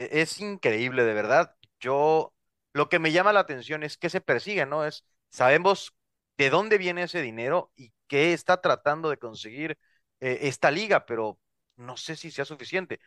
[0.00, 1.54] E-, es increíble, de verdad.
[1.78, 2.34] Yo
[2.72, 4.84] lo que me llama la atención es que se persigue, ¿no?
[4.84, 5.94] Es, sabemos
[6.36, 9.78] de dónde viene ese dinero y qué está tratando de conseguir
[10.20, 11.38] eh, esta liga, pero
[11.76, 13.00] no sé si sea suficiente.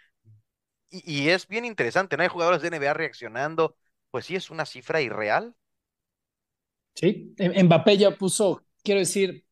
[0.89, 2.24] Y, es bien interesante, ¿no?
[2.24, 3.78] Hay jugadores de NBA reaccionando,
[4.09, 5.55] pues sí, es una cifra irreal.
[6.95, 9.45] Sí, Mbappé ya puso, quiero decir,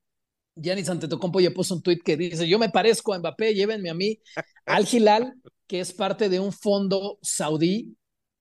[0.56, 3.94] Giannis Antetokounmpo ya puso un tweet que dice, yo me parezco a Mbappé, llévenme a
[3.94, 4.20] mí
[4.66, 5.34] al Hilal,
[5.66, 7.96] que es parte de un fondo saudí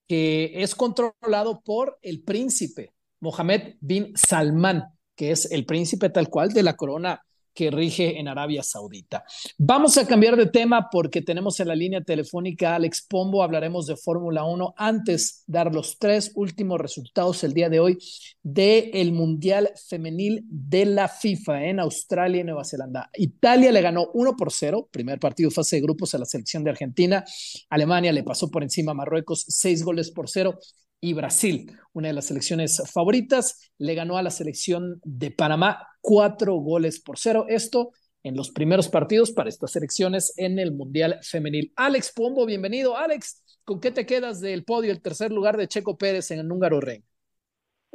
[0.09, 4.85] que es controlado por el príncipe Mohammed bin Salman,
[5.15, 7.21] que es el príncipe tal cual de la corona
[7.59, 9.25] que rige en Arabia Saudita.
[9.57, 13.85] Vamos a cambiar de tema porque tenemos en la línea telefónica a Alex Pombo, hablaremos
[13.85, 17.97] de Fórmula 1 antes dar los tres últimos resultados el día de hoy
[18.41, 23.09] del el Mundial Femenil de la FIFA en Australia y Nueva Zelanda.
[23.15, 26.69] Italia le ganó 1 por 0, primer partido fase de grupos a la selección de
[26.69, 27.25] Argentina.
[27.69, 30.57] Alemania le pasó por encima a Marruecos 6 goles por 0
[31.01, 36.55] y Brasil, una de las selecciones favoritas, le ganó a la selección de Panamá cuatro
[36.55, 37.45] goles por cero.
[37.47, 37.91] Esto
[38.23, 41.71] en los primeros partidos para estas selecciones en el Mundial Femenil.
[41.75, 42.97] Alex Pombo, bienvenido.
[42.97, 46.51] Alex, ¿con qué te quedas del podio, el tercer lugar de Checo Pérez en el
[46.51, 47.03] Húngaro Rey?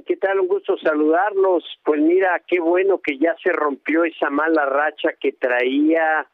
[0.06, 0.40] ¿Qué tal?
[0.40, 1.62] Un gusto saludarlos.
[1.84, 6.26] Pues mira, qué bueno que ya se rompió esa mala racha que traía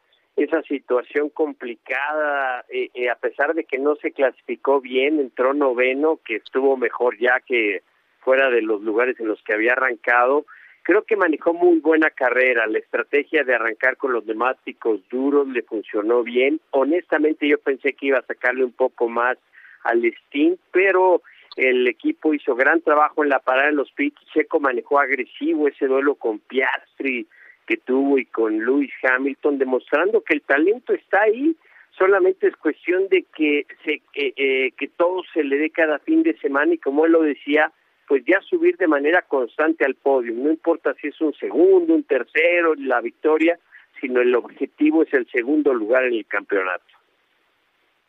[0.43, 6.19] esa situación complicada, eh, eh, a pesar de que no se clasificó bien, entró noveno,
[6.25, 7.81] que estuvo mejor ya que
[8.19, 10.45] fuera de los lugares en los que había arrancado.
[10.83, 15.61] Creo que manejó muy buena carrera, la estrategia de arrancar con los neumáticos duros le
[15.61, 16.59] funcionó bien.
[16.71, 19.37] Honestamente yo pensé que iba a sacarle un poco más
[19.83, 21.21] al Steam, pero
[21.55, 25.85] el equipo hizo gran trabajo en la parada en los pits, Checo manejó agresivo ese
[25.85, 27.27] duelo con Piastri,
[27.71, 31.55] que tuvo y con Lewis Hamilton, demostrando que el talento está ahí,
[31.97, 36.21] solamente es cuestión de que se eh, eh, que todo se le dé cada fin
[36.21, 37.71] de semana y como él lo decía,
[38.09, 42.03] pues ya subir de manera constante al podio, no importa si es un segundo, un
[42.03, 43.57] tercero, la victoria,
[44.01, 46.83] sino el objetivo es el segundo lugar en el campeonato.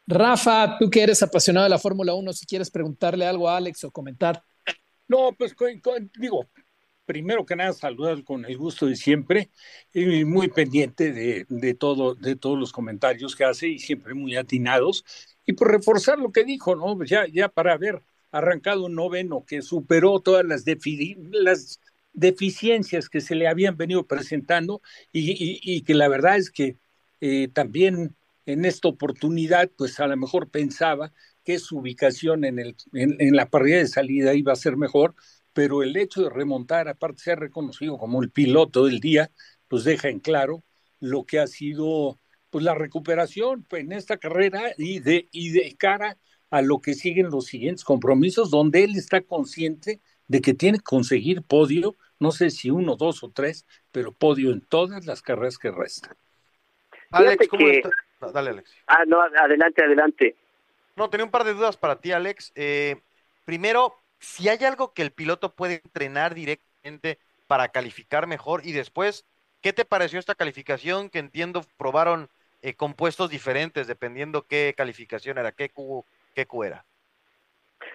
[0.08, 3.84] Rafa, tú que eres apasionado de la Fórmula 1, si quieres preguntarle algo a Alex
[3.84, 4.42] o comentar.
[5.06, 5.54] No, pues
[6.18, 6.48] digo,
[7.04, 9.50] primero que nada saludar con el gusto de siempre
[9.92, 14.36] y muy pendiente de, de, todo, de todos los comentarios que hace y siempre muy
[14.36, 15.04] atinados.
[15.44, 16.96] Y por reforzar lo que dijo, ¿no?
[16.96, 20.64] Pues ya, ya para haber arrancado un noveno que superó todas las,
[21.32, 21.80] las
[22.12, 24.80] deficiencias que se le habían venido presentando
[25.12, 26.76] y, que la verdad es que
[27.20, 28.14] eh, también
[28.46, 31.12] en esta oportunidad, pues a lo mejor pensaba
[31.44, 35.14] que su ubicación en, el, en, en la parrilla de salida iba a ser mejor,
[35.52, 39.30] pero el hecho de remontar, aparte de ser reconocido como el piloto del día,
[39.68, 40.62] pues deja en claro
[41.00, 42.18] lo que ha sido
[42.50, 46.18] pues la recuperación en esta carrera y de, y de cara
[46.50, 50.84] a lo que siguen los siguientes compromisos, donde él está consciente de que tiene que
[50.84, 55.56] conseguir podio, no sé si uno, dos o tres, pero podio en todas las carreras
[55.56, 56.14] que restan.
[57.10, 57.90] Alex, ¿cómo está?
[58.32, 58.70] Dale, Alex.
[58.86, 60.36] Ah, no, adelante, adelante.
[60.94, 62.52] No, tenía un par de dudas para ti, Alex.
[62.54, 63.00] Eh,
[63.44, 67.18] primero, si hay algo que el piloto puede entrenar directamente
[67.48, 69.26] para calificar mejor y después,
[69.60, 72.28] ¿qué te pareció esta calificación que entiendo probaron
[72.62, 76.04] eh, compuestos diferentes dependiendo qué calificación era, qué Q,
[76.34, 76.84] qué Q era?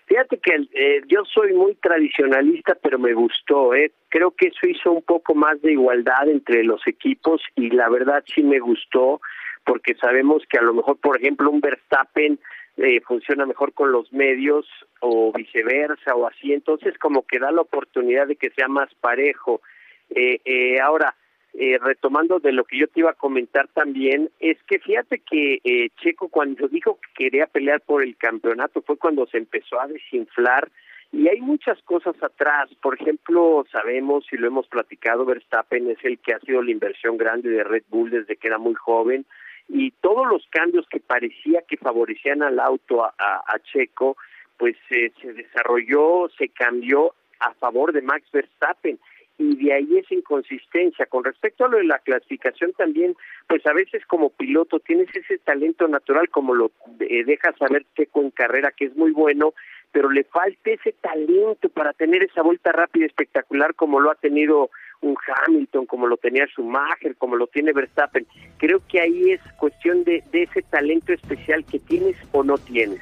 [0.05, 3.73] Fíjate que eh, yo soy muy tradicionalista, pero me gustó.
[3.73, 3.93] ¿eh?
[4.09, 8.23] Creo que eso hizo un poco más de igualdad entre los equipos y la verdad
[8.33, 9.21] sí me gustó
[9.65, 12.39] porque sabemos que a lo mejor, por ejemplo, un Verstappen
[12.77, 14.65] eh, funciona mejor con los medios
[14.99, 19.61] o viceversa o así, entonces como que da la oportunidad de que sea más parejo.
[20.09, 21.15] Eh, eh, ahora,
[21.53, 25.59] eh, retomando de lo que yo te iba a comentar también, es que fíjate que
[25.63, 29.87] eh, Checo cuando dijo que quería pelear por el campeonato fue cuando se empezó a
[29.87, 30.69] desinflar
[31.11, 32.69] y hay muchas cosas atrás.
[32.79, 37.17] Por ejemplo, sabemos y lo hemos platicado, Verstappen es el que ha sido la inversión
[37.17, 39.25] grande de Red Bull desde que era muy joven
[39.69, 44.17] y todos los cambios que parecía que favorecían al auto a, Checo,
[44.57, 48.97] pues eh, se desarrolló, se cambió a favor de Max Verstappen
[49.37, 51.05] y de ahí esa inconsistencia.
[51.05, 53.15] Con respecto a lo de la clasificación también,
[53.47, 58.21] pues a veces como piloto tienes ese talento natural como lo eh, deja saber Checo
[58.21, 59.53] en carrera que es muy bueno,
[59.91, 64.69] pero le falta ese talento para tener esa vuelta rápida espectacular como lo ha tenido
[65.01, 68.25] un Hamilton, como lo tenía Schumacher, como lo tiene Verstappen.
[68.57, 73.01] Creo que ahí es cuestión de, de ese talento especial que tienes o no tienes.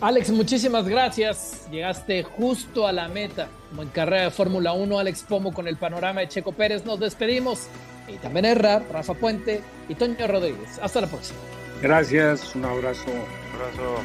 [0.00, 1.68] Alex, muchísimas gracias.
[1.70, 4.98] Llegaste justo a la meta, como en carrera de Fórmula 1.
[4.98, 6.84] Alex Pomo con el panorama de Checo Pérez.
[6.84, 7.68] Nos despedimos.
[8.06, 10.78] Y también Erra, Rafa Puente y Toño Rodríguez.
[10.80, 11.38] Hasta la próxima.
[11.82, 13.10] Gracias, un abrazo.
[13.10, 14.02] Un abrazo.